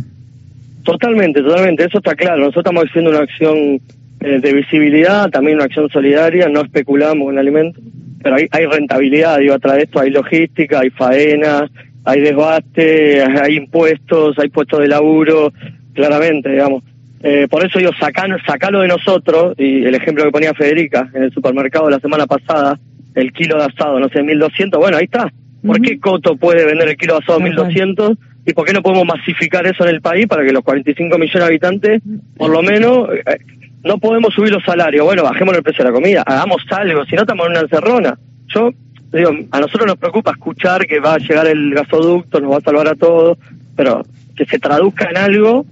Totalmente, 0.85 1.41
totalmente, 1.41 1.87
eso 1.87 1.99
está 1.99 2.15
claro. 2.15 2.41
Nosotros 2.41 2.67
estamos 2.67 2.85
haciendo 2.85 3.11
una 3.11 3.21
acción 3.21 3.81
eh, 4.21 4.41
de 4.41 4.53
visibilidad, 4.53 5.31
también 5.31 5.57
una 5.57 5.65
acción 5.65 5.89
solidaria, 5.91 6.49
no 6.49 6.63
especulamos 6.63 7.33
en 7.33 7.39
alimentos, 7.39 7.83
pero 8.23 8.37
hay, 8.37 8.49
hay 8.51 8.67
rentabilidad, 8.67 9.39
digo, 9.39 9.55
atrás 9.55 9.77
de 9.77 9.83
esto 9.83 10.01
hay 10.01 10.11
logística, 10.11 10.81
hay 10.81 10.91
faena, 10.91 11.71
hay 12.05 12.21
desbaste, 12.21 13.23
hay 13.23 13.57
impuestos, 13.57 14.39
hay 14.39 14.49
puestos 14.49 14.81
de 14.81 14.89
laburo, 14.89 15.53
claramente, 15.95 16.51
digamos. 16.51 16.83
Eh, 17.23 17.49
por 17.51 17.65
eso 17.67 17.79
digo, 17.79 17.91
sacalo, 17.99 18.37
sacalo 18.47 18.81
de 18.81 18.89
nosotros, 18.89 19.55
y 19.59 19.85
el 19.85 19.95
ejemplo 19.95 20.25
que 20.25 20.31
ponía 20.31 20.55
Federica 20.55 21.11
en 21.15 21.25
el 21.25 21.33
supermercado 21.33 21.91
la 21.91 22.01
semana 22.01 22.27
pasada, 22.27 22.79
el 23.15 23.33
kilo 23.33 23.59
de 23.59 23.65
asado, 23.65 23.99
no 23.99 24.09
sé, 24.09 24.23
1200, 24.23 24.81
bueno, 24.81 24.97
ahí 24.97 25.05
está. 25.05 25.33
¿Por 25.67 25.81
qué 25.81 25.99
Coto 25.99 26.37
puede 26.37 26.65
vender 26.65 26.89
el 26.89 26.97
kilo 26.97 27.15
de 27.15 27.19
asado 27.21 27.41
a 27.41 27.43
1200? 27.43 28.17
¿Y 28.47 28.53
por 28.53 28.65
qué 28.65 28.73
no 28.73 28.83
podemos 28.83 29.05
masificar 29.05 29.67
eso 29.67 29.85
en 29.87 29.95
el 29.95 30.01
país 30.01 30.27
para 30.27 30.45
que 30.45 30.53
los 30.53 30.63
45 30.63 31.19
millones 31.19 31.41
de 31.41 31.45
habitantes, 31.45 32.03
por 32.37 32.51
lo 32.51 32.63
menos, 32.63 33.11
eh, 33.13 33.39
no 33.85 33.99
podemos 33.99 34.35
subir 34.35 34.53
los 34.53 34.65
salarios? 34.65 35.05
Bueno, 35.05 35.23
bajemos 35.23 35.55
el 35.57 35.63
precio 35.63 35.85
de 35.85 35.91
la 35.91 35.95
comida, 35.95 36.23
hagamos 36.27 36.63
algo, 36.71 37.05
si 37.07 37.15
no 37.17 37.23
estamos 37.23 37.47
en 37.47 37.53
una 37.53 37.61
encerrona. 37.61 38.19
Yo, 38.55 38.71
digo, 39.13 39.31
a 39.51 39.61
nosotros 39.61 39.87
nos 39.87 39.97
preocupa 39.97 40.31
escuchar 40.33 40.87
que 40.87 41.01
va 41.01 41.15
a 41.15 41.19
llegar 41.19 41.47
el 41.47 41.75
gasoducto, 41.75 42.41
nos 42.41 42.53
va 42.53 42.57
a 42.59 42.61
salvar 42.61 42.89
a 42.89 42.95
todos, 42.95 43.39
pero 43.77 44.03
que 44.37 44.45
se 44.47 44.59
traduzca 44.59 45.09
en 45.11 45.17
algo 45.17 45.65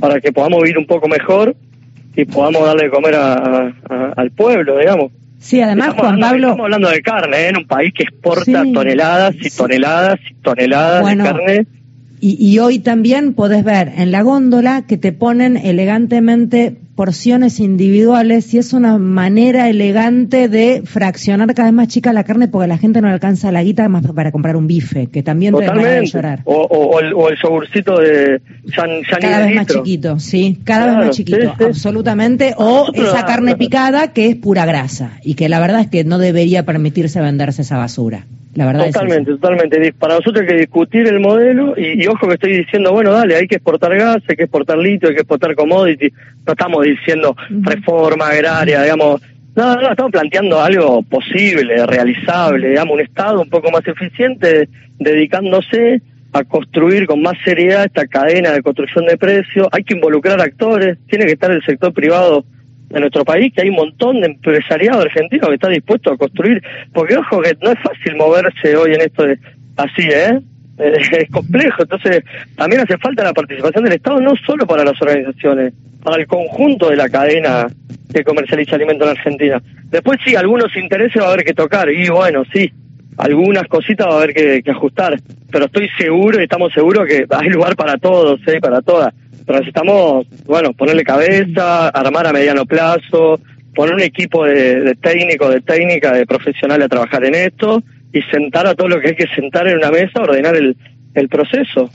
para 0.00 0.20
que 0.20 0.32
podamos 0.32 0.62
vivir 0.62 0.78
un 0.78 0.86
poco 0.86 1.08
mejor 1.08 1.54
y 2.16 2.24
podamos 2.24 2.64
darle 2.64 2.84
de 2.84 2.90
comer 2.90 3.14
a- 3.14 3.34
a- 3.88 4.12
al 4.16 4.30
pueblo, 4.32 4.76
digamos. 4.78 5.12
Sí, 5.38 5.60
además, 5.60 5.88
Estamos 5.90 6.00
Juan 6.02 6.14
hablando- 6.14 6.26
Pablo, 6.28 6.46
Estamos 6.48 6.64
hablando 6.64 6.90
de 6.90 7.02
carne, 7.02 7.36
¿eh? 7.38 7.48
en 7.48 7.56
un 7.58 7.66
país 7.66 7.92
que 7.94 8.02
exporta 8.02 8.62
Sí, 8.64 8.72
toneladas 8.72 9.34
y 9.40 9.50
toneladas 9.56 10.18
y 10.28 10.34
toneladas 10.42 11.00
Bueno, 11.02 11.22
de 11.24 11.30
carne. 11.30 11.66
Y, 12.20 12.36
y 12.44 12.58
hoy 12.58 12.78
también 12.80 13.34
podés 13.34 13.62
ver 13.64 13.92
en 13.96 14.10
la 14.10 14.22
góndola 14.22 14.86
que 14.86 14.96
te 14.96 15.12
ponen 15.12 15.56
elegantemente 15.56 16.76
porciones 16.96 17.60
individuales 17.60 18.52
y 18.54 18.58
es 18.58 18.72
una 18.72 18.98
manera 18.98 19.68
elegante 19.68 20.48
de 20.48 20.82
fraccionar 20.84 21.54
cada 21.54 21.68
vez 21.68 21.74
más 21.74 21.86
chica 21.86 22.12
la 22.12 22.24
carne 22.24 22.48
porque 22.48 22.66
la 22.66 22.76
gente 22.76 23.00
no 23.00 23.06
le 23.06 23.14
alcanza 23.14 23.52
la 23.52 23.62
guita 23.62 23.88
más 23.88 24.04
para 24.10 24.32
comprar 24.32 24.56
un 24.56 24.66
bife, 24.66 25.06
que 25.06 25.22
también 25.22 25.54
te 25.56 25.62
de 25.64 26.06
llorar. 26.06 26.40
O, 26.44 26.54
o- 26.62 26.96
o 26.96 27.00
el, 27.00 27.12
o 27.14 27.28
el 27.28 27.36
yogurcito 27.40 28.00
de 28.00 28.40
San, 28.74 28.88
San 29.08 29.20
Cada 29.20 29.46
vez 29.46 29.54
más 29.54 29.66
chiquito, 29.68 30.18
sí, 30.18 30.58
cada 30.64 30.86
Claro, 30.86 30.98
vez 30.98 31.06
más 31.06 31.16
chiquito, 31.16 31.38
sí, 31.40 31.48
sí. 31.56 31.64
absolutamente. 31.64 32.54
O 32.56 32.88
esa 32.92 33.24
carne 33.24 33.54
picada 33.54 34.12
que 34.12 34.26
es 34.26 34.34
pura 34.36 34.66
grasa 34.66 35.12
y 35.22 35.34
que 35.34 35.48
la 35.48 35.60
verdad 35.60 35.82
es 35.82 35.86
que 35.86 36.02
no 36.02 36.18
debería 36.18 36.64
permitirse 36.66 37.20
venderse 37.20 37.62
esa 37.62 37.76
basura. 37.78 38.26
La 38.58 38.66
verdad 38.66 38.86
Totalmente, 38.86 39.30
totalmente. 39.30 39.92
Para 39.92 40.16
nosotros 40.16 40.40
hay 40.40 40.48
que 40.48 40.60
discutir 40.62 41.06
el 41.06 41.20
modelo 41.20 41.74
y, 41.76 42.02
y 42.02 42.06
ojo 42.08 42.26
que 42.26 42.34
estoy 42.34 42.56
diciendo, 42.58 42.90
bueno, 42.90 43.12
dale, 43.12 43.36
hay 43.36 43.46
que 43.46 43.54
exportar 43.54 43.96
gas, 43.96 44.16
hay 44.28 44.34
que 44.34 44.42
exportar 44.42 44.76
litio, 44.78 45.08
hay 45.08 45.14
que 45.14 45.20
exportar 45.20 45.54
commodity. 45.54 46.10
No 46.44 46.54
estamos 46.54 46.84
diciendo 46.84 47.36
reforma 47.50 48.26
agraria, 48.26 48.82
digamos. 48.82 49.22
No, 49.54 49.76
no, 49.76 49.88
estamos 49.88 50.10
planteando 50.10 50.60
algo 50.60 51.04
posible, 51.04 51.86
realizable, 51.86 52.70
digamos, 52.70 52.94
un 52.94 53.00
Estado 53.00 53.40
un 53.42 53.48
poco 53.48 53.70
más 53.70 53.86
eficiente, 53.86 54.68
dedicándose 54.98 56.02
a 56.32 56.42
construir 56.42 57.06
con 57.06 57.22
más 57.22 57.38
seriedad 57.44 57.84
esta 57.84 58.08
cadena 58.08 58.50
de 58.50 58.62
construcción 58.62 59.06
de 59.06 59.16
precios. 59.16 59.68
Hay 59.70 59.84
que 59.84 59.94
involucrar 59.94 60.40
actores, 60.40 60.98
tiene 61.08 61.26
que 61.26 61.32
estar 61.34 61.52
el 61.52 61.62
sector 61.62 61.92
privado 61.92 62.44
de 62.88 63.00
nuestro 63.00 63.24
país, 63.24 63.52
que 63.54 63.62
hay 63.62 63.68
un 63.68 63.76
montón 63.76 64.20
de 64.20 64.28
empresariado 64.28 65.02
argentino 65.02 65.48
que 65.48 65.54
está 65.54 65.68
dispuesto 65.68 66.12
a 66.12 66.16
construir, 66.16 66.62
porque 66.92 67.16
ojo 67.16 67.42
que 67.42 67.56
no 67.62 67.70
es 67.70 67.78
fácil 67.80 68.16
moverse 68.16 68.76
hoy 68.76 68.94
en 68.94 69.00
esto 69.02 69.24
así, 69.76 70.08
¿eh? 70.08 70.40
Eh, 70.78 70.92
Es 71.20 71.30
complejo, 71.30 71.82
entonces 71.82 72.22
también 72.56 72.82
hace 72.82 72.96
falta 72.98 73.24
la 73.24 73.32
participación 73.32 73.84
del 73.84 73.94
Estado, 73.94 74.20
no 74.20 74.34
solo 74.46 74.66
para 74.66 74.84
las 74.84 75.00
organizaciones, 75.02 75.74
para 76.02 76.16
el 76.16 76.26
conjunto 76.26 76.88
de 76.90 76.96
la 76.96 77.08
cadena 77.08 77.66
que 78.12 78.24
comercializa 78.24 78.76
alimentos 78.76 79.06
en 79.06 79.16
Argentina. 79.16 79.62
Después 79.90 80.18
sí, 80.24 80.36
algunos 80.36 80.74
intereses 80.76 81.20
va 81.20 81.26
a 81.26 81.32
haber 81.32 81.44
que 81.44 81.54
tocar, 81.54 81.90
y 81.90 82.08
bueno, 82.08 82.44
sí, 82.52 82.70
algunas 83.16 83.64
cositas 83.64 84.06
va 84.06 84.14
a 84.14 84.16
haber 84.18 84.32
que, 84.32 84.62
que 84.62 84.70
ajustar, 84.70 85.18
pero 85.50 85.66
estoy 85.66 85.88
seguro 85.98 86.40
y 86.40 86.44
estamos 86.44 86.72
seguros 86.72 87.06
que 87.06 87.26
hay 87.30 87.48
lugar 87.48 87.76
para 87.76 87.98
todos, 87.98 88.40
¿eh? 88.46 88.60
para 88.60 88.80
todas. 88.80 89.12
Pero 89.48 89.60
necesitamos, 89.60 90.26
bueno, 90.44 90.74
ponerle 90.74 91.04
cabeza, 91.04 91.88
armar 91.88 92.26
a 92.26 92.34
mediano 92.34 92.66
plazo, 92.66 93.40
poner 93.74 93.94
un 93.94 94.02
equipo 94.02 94.44
de, 94.44 94.94
técnicos, 95.00 95.54
de 95.54 95.62
técnica, 95.62 96.12
de 96.12 96.26
profesionales 96.26 96.84
a 96.84 96.88
trabajar 96.90 97.24
en 97.24 97.34
esto 97.34 97.82
y 98.12 98.20
sentar 98.30 98.66
a 98.66 98.74
todo 98.74 98.88
lo 98.88 99.00
que 99.00 99.08
hay 99.08 99.16
que 99.16 99.26
sentar 99.34 99.66
en 99.66 99.78
una 99.78 99.90
mesa, 99.90 100.20
ordenar 100.20 100.54
el, 100.54 100.76
el 101.14 101.28
proceso. 101.30 101.88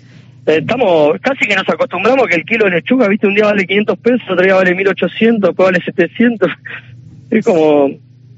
Eh, 0.47 0.61
Estamos, 0.61 1.11
casi 1.21 1.45
que 1.45 1.55
nos 1.55 1.69
acostumbramos 1.69 2.25
que 2.25 2.37
el 2.37 2.43
kilo 2.43 2.65
de 2.65 2.71
lechuga, 2.71 3.07
viste, 3.07 3.27
un 3.27 3.35
día 3.35 3.45
vale 3.45 3.67
500 3.67 3.99
pesos, 3.99 4.21
otro 4.31 4.43
día 4.43 4.55
vale 4.55 4.73
1800, 4.73 5.49
después 5.49 5.65
vale 5.67 5.83
700. 5.85 6.49
Es 7.29 7.45
como, 7.45 7.89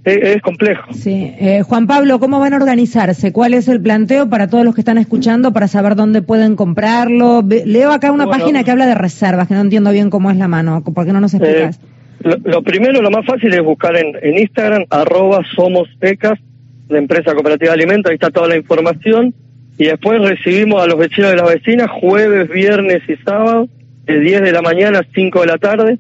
es, 0.05 0.17
es 0.35 0.41
complejo. 0.41 0.93
Sí. 0.93 1.33
Eh, 1.39 1.61
Juan 1.63 1.87
Pablo, 1.87 2.19
¿cómo 2.19 2.39
van 2.39 2.53
a 2.53 2.57
organizarse? 2.57 3.31
¿Cuál 3.33 3.53
es 3.53 3.67
el 3.67 3.81
planteo 3.81 4.29
para 4.29 4.47
todos 4.47 4.63
los 4.63 4.75
que 4.75 4.81
están 4.81 4.97
escuchando 4.97 5.51
para 5.51 5.67
saber 5.67 5.95
dónde 5.95 6.21
pueden 6.21 6.55
comprarlo? 6.55 7.43
Leo 7.65 7.91
acá 7.91 8.11
una 8.11 8.25
Bueno. 8.25 8.39
página 8.43 8.63
que 8.63 8.71
habla 8.71 8.85
de 8.87 8.95
reservas, 8.95 9.47
que 9.47 9.53
no 9.55 9.61
entiendo 9.61 9.91
bien 9.91 10.09
cómo 10.09 10.31
es 10.31 10.37
la 10.37 10.47
mano. 10.47 10.83
¿Por 10.83 11.05
qué 11.05 11.11
no 11.13 11.19
nos 11.19 11.33
Eh, 11.33 11.37
explicas? 11.37 11.79
lo, 12.19 12.37
lo 12.43 12.61
primero, 12.63 13.01
lo 13.01 13.11
más 13.11 13.25
fácil 13.25 13.53
es 13.53 13.61
buscar 13.63 13.95
en, 13.97 14.13
en 14.21 14.37
Instagram, 14.39 14.85
arroba 14.89 15.41
somos 15.55 15.87
ecas, 16.01 16.39
la 16.87 16.97
empresa 16.99 17.33
cooperativa 17.33 17.71
de 17.73 17.81
alimentos, 17.81 18.09
ahí 18.11 18.15
está 18.15 18.29
toda 18.29 18.47
la 18.47 18.57
información. 18.57 19.33
Y 19.77 19.85
después 19.85 20.21
recibimos 20.21 20.81
a 20.81 20.87
los 20.87 20.97
vecinos 20.97 21.31
de 21.31 21.37
las 21.37 21.49
vecinas 21.49 21.89
jueves, 21.91 22.47
viernes 22.49 23.01
y 23.09 23.15
sábado, 23.25 23.67
de 24.05 24.19
10 24.19 24.41
de 24.43 24.51
la 24.51 24.61
mañana 24.61 24.99
a 24.99 25.05
5 25.13 25.41
de 25.41 25.47
la 25.47 25.57
tarde, 25.57 25.97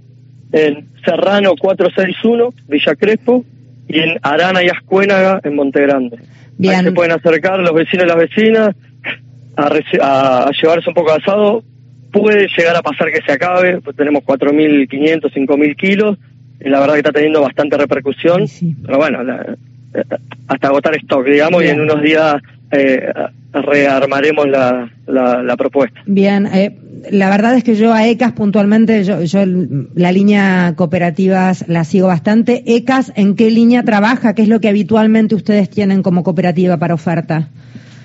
en 0.53 0.87
Serrano 1.03 1.55
461, 1.59 2.53
Villa 2.69 2.95
Crespo, 2.95 3.43
y 3.87 3.99
en 3.99 4.17
Arana 4.21 4.63
y 4.63 4.69
Ascuénaga, 4.69 5.39
en 5.43 5.55
Monte 5.55 5.81
Grande. 5.81 6.17
Ahí 6.17 6.83
se 6.85 6.91
pueden 6.93 7.11
acercar 7.11 7.59
los 7.59 7.73
vecinos 7.73 8.05
y 8.05 8.07
las 8.07 8.17
vecinas 8.17 8.75
a, 9.57 9.69
reci- 9.69 9.99
a- 10.01 10.47
a 10.47 10.51
llevarse 10.51 10.89
un 10.89 10.95
poco 10.95 11.11
de 11.11 11.17
asado. 11.17 11.63
Puede 12.11 12.47
llegar 12.57 12.75
a 12.75 12.81
pasar 12.81 13.11
que 13.11 13.21
se 13.25 13.31
acabe, 13.33 13.81
pues 13.81 13.95
tenemos 13.95 14.23
4.500, 14.23 15.31
5.000 15.33 15.75
kilos, 15.75 16.17
y 16.63 16.69
la 16.69 16.79
verdad 16.79 16.93
que 16.93 16.99
está 16.99 17.11
teniendo 17.11 17.41
bastante 17.41 17.77
repercusión, 17.77 18.45
pero 18.85 18.97
bueno, 18.97 19.21
la- 19.23 19.55
eh, 19.93 20.03
hasta 20.47 20.67
agotar 20.67 20.95
stock, 20.95 21.25
digamos, 21.25 21.63
y 21.63 21.67
en 21.67 21.81
unos 21.81 22.01
días 22.01 22.35
eh, 22.71 23.11
rearmaremos 23.61 24.47
la, 24.47 24.89
la, 25.07 25.43
la 25.43 25.57
propuesta. 25.57 26.01
Bien, 26.05 26.47
eh, 26.47 26.77
la 27.11 27.29
verdad 27.29 27.55
es 27.55 27.63
que 27.63 27.75
yo 27.75 27.93
a 27.93 28.07
ECAS 28.07 28.33
puntualmente, 28.33 29.03
yo, 29.03 29.17
la 29.95 30.11
línea 30.11 30.73
cooperativas 30.75 31.67
la 31.67 31.83
sigo 31.83 32.07
bastante. 32.07 32.63
ECAS, 32.65 33.13
¿en 33.15 33.35
qué 33.35 33.51
línea 33.51 33.83
trabaja? 33.83 34.33
¿Qué 34.33 34.41
es 34.41 34.47
lo 34.47 34.59
que 34.59 34.69
habitualmente 34.69 35.35
ustedes 35.35 35.69
tienen 35.69 36.03
como 36.03 36.23
cooperativa 36.23 36.77
para 36.77 36.93
oferta? 36.93 37.49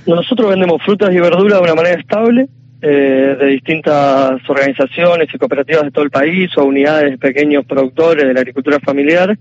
Nosotros 0.07 0.51
vendemos 0.51 0.83
frutas 0.83 1.11
y 1.13 1.21
verduras 1.21 1.59
de 1.59 1.65
una 1.65 1.75
manera 1.75 1.99
estable, 1.99 2.49
eh, 2.83 3.37
de 3.39 3.47
distintas 3.47 4.41
organizaciones 4.49 5.29
y 5.33 5.39
cooperativas 5.39 5.85
de 5.85 5.91
todo 5.91 6.05
el 6.05 6.11
país 6.11 6.51
o 6.57 6.65
unidades 6.65 7.13
de 7.13 7.19
pequeños 7.19 7.65
productores 7.67 8.27
de 8.27 8.35
la 8.35 8.41
agricultura 8.41 8.79
familiar. 8.81 9.37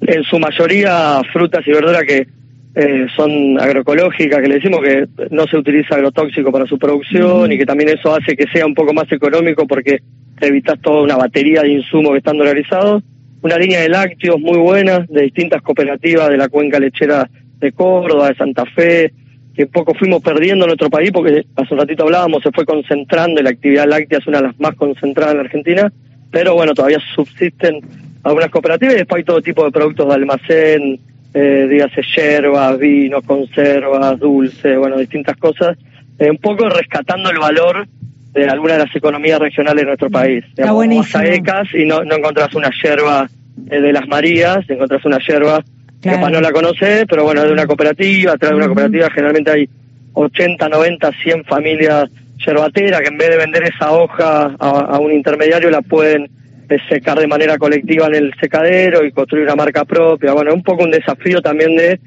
En 0.00 0.22
su 0.24 0.38
mayoría 0.38 1.20
frutas 1.32 1.66
y 1.66 1.72
verduras 1.72 2.04
que 2.04 2.28
eh, 2.74 3.06
son 3.16 3.58
agroecológicas, 3.60 4.40
que 4.40 4.48
le 4.48 4.54
decimos 4.56 4.80
que 4.82 5.06
no 5.30 5.46
se 5.46 5.56
utiliza 5.56 5.96
agrotóxico 5.96 6.52
para 6.52 6.66
su 6.66 6.78
producción 6.78 7.50
y 7.50 7.58
que 7.58 7.66
también 7.66 7.88
eso 7.88 8.14
hace 8.14 8.36
que 8.36 8.46
sea 8.52 8.66
un 8.66 8.74
poco 8.74 8.92
más 8.92 9.10
económico 9.10 9.66
porque 9.66 10.00
te 10.38 10.46
evitas 10.46 10.80
toda 10.80 11.02
una 11.02 11.16
batería 11.16 11.62
de 11.62 11.72
insumos 11.72 12.12
que 12.12 12.18
están 12.18 12.38
dolarizados. 12.38 13.02
Una 13.42 13.56
línea 13.56 13.80
de 13.80 13.88
lácteos 13.88 14.40
muy 14.40 14.58
buena 14.58 15.06
de 15.08 15.22
distintas 15.22 15.62
cooperativas 15.62 16.28
de 16.28 16.36
la 16.36 16.48
cuenca 16.48 16.78
lechera 16.78 17.28
de 17.58 17.72
Córdoba, 17.72 18.28
de 18.28 18.36
Santa 18.36 18.64
Fe, 18.66 19.12
que 19.54 19.66
poco 19.66 19.94
fuimos 19.94 20.22
perdiendo 20.22 20.64
en 20.64 20.68
nuestro 20.68 20.90
país 20.90 21.10
porque 21.10 21.44
hace 21.56 21.74
un 21.74 21.80
ratito 21.80 22.04
hablábamos, 22.04 22.42
se 22.42 22.52
fue 22.52 22.64
concentrando 22.64 23.40
y 23.40 23.44
la 23.44 23.50
actividad 23.50 23.88
láctea 23.88 24.18
es 24.18 24.26
una 24.26 24.38
de 24.38 24.48
las 24.48 24.60
más 24.60 24.76
concentradas 24.76 25.32
en 25.32 25.38
la 25.38 25.44
Argentina, 25.44 25.92
pero 26.30 26.54
bueno, 26.54 26.74
todavía 26.74 27.00
subsisten 27.14 27.80
algunas 28.22 28.50
cooperativas 28.50 28.94
y 28.94 28.98
después 28.98 29.18
hay 29.18 29.24
todo 29.24 29.42
tipo 29.42 29.64
de 29.64 29.72
productos 29.72 30.06
de 30.06 30.14
almacén, 30.14 31.00
eh, 31.40 31.68
dígase 31.68 32.02
yerbas, 32.16 32.76
vinos, 32.78 33.22
conservas, 33.24 34.18
dulces, 34.18 34.76
bueno, 34.76 34.96
distintas 34.96 35.36
cosas, 35.36 35.76
eh, 36.18 36.30
un 36.30 36.38
poco 36.38 36.68
rescatando 36.68 37.30
el 37.30 37.38
valor 37.38 37.86
de 38.32 38.48
algunas 38.48 38.78
de 38.78 38.84
las 38.86 38.96
economías 38.96 39.38
regionales 39.38 39.82
de 39.82 39.86
nuestro 39.86 40.10
país. 40.10 40.44
Digamos, 40.56 40.86
vos 40.86 40.96
vas 40.96 41.14
a. 41.14 41.26
ECAS 41.26 41.68
y 41.74 41.86
no, 41.86 42.02
no 42.02 42.16
encontrás 42.16 42.52
una 42.56 42.70
yerba 42.82 43.28
eh, 43.70 43.80
de 43.80 43.92
las 43.92 44.08
Marías, 44.08 44.68
encontrás 44.68 45.04
una 45.04 45.18
yerba 45.18 45.62
que 45.62 46.08
Claro. 46.08 46.18
capaz 46.18 46.30
no 46.30 46.40
la 46.40 46.52
conocés, 46.52 47.04
pero 47.08 47.24
bueno, 47.24 47.44
de 47.44 47.52
una 47.52 47.66
cooperativa, 47.66 48.32
atrás 48.32 48.50
de 48.50 48.56
una 48.56 48.66
cooperativa 48.66 49.10
generalmente 49.10 49.50
hay 49.50 49.68
80, 50.14 50.68
90, 50.68 51.10
100 51.22 51.44
familias 51.44 52.10
yerbateras 52.44 53.00
que 53.00 53.08
en 53.08 53.18
vez 53.18 53.30
de 53.30 53.36
vender 53.36 53.64
esa 53.64 53.92
hoja 53.92 54.54
a, 54.58 54.68
a 54.68 54.98
un 54.98 55.12
intermediario 55.12 55.70
la 55.70 55.82
pueden 55.82 56.28
eh, 56.68 56.78
secar 56.88 57.18
de 57.18 57.26
manera 57.26 57.58
colectiva 57.58 58.06
en 58.06 58.14
el 58.14 58.34
secadero 58.40 59.04
y 59.04 59.12
construir 59.12 59.44
una 59.44 59.56
marca 59.56 59.84
propia. 59.84 60.32
Bueno, 60.32 60.50
es 60.50 60.56
un 60.56 60.62
poco 60.62 60.84
un 60.84 60.90
desafío 60.90 61.40
también 61.40 61.76
de 61.76 62.00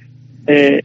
eh, 0.48 0.84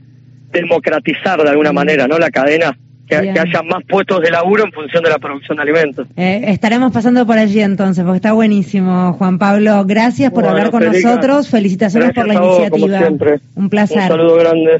democratizar 0.50 1.42
de 1.42 1.50
alguna 1.50 1.72
manera, 1.72 2.06
¿no? 2.08 2.18
La 2.18 2.30
cadena, 2.30 2.76
que, 3.06 3.16
haya 3.16 3.62
más 3.62 3.84
puestos 3.88 4.20
de 4.20 4.30
laburo 4.30 4.64
en 4.64 4.72
función 4.72 5.02
de 5.02 5.10
la 5.10 5.18
producción 5.18 5.56
de 5.56 5.62
alimentos. 5.62 6.08
Eh, 6.16 6.42
estaremos 6.48 6.92
pasando 6.92 7.26
por 7.26 7.38
allí 7.38 7.60
entonces, 7.60 8.04
porque 8.04 8.16
está 8.16 8.32
buenísimo, 8.32 9.12
Juan 9.14 9.38
Pablo. 9.38 9.84
Gracias 9.86 10.30
por 10.30 10.42
Bueno, 10.44 10.56
hablar 10.56 10.70
con 10.70 10.84
nosotros. 10.84 11.48
Felicitaciones 11.48 12.12
por 12.12 12.26
la 12.26 12.40
vos, 12.40 12.58
iniciativa. 12.58 12.98
siempre. 12.98 13.40
Un 13.54 13.68
placer. 13.68 14.02
Un 14.02 14.08
saludo 14.08 14.36
grande. 14.36 14.70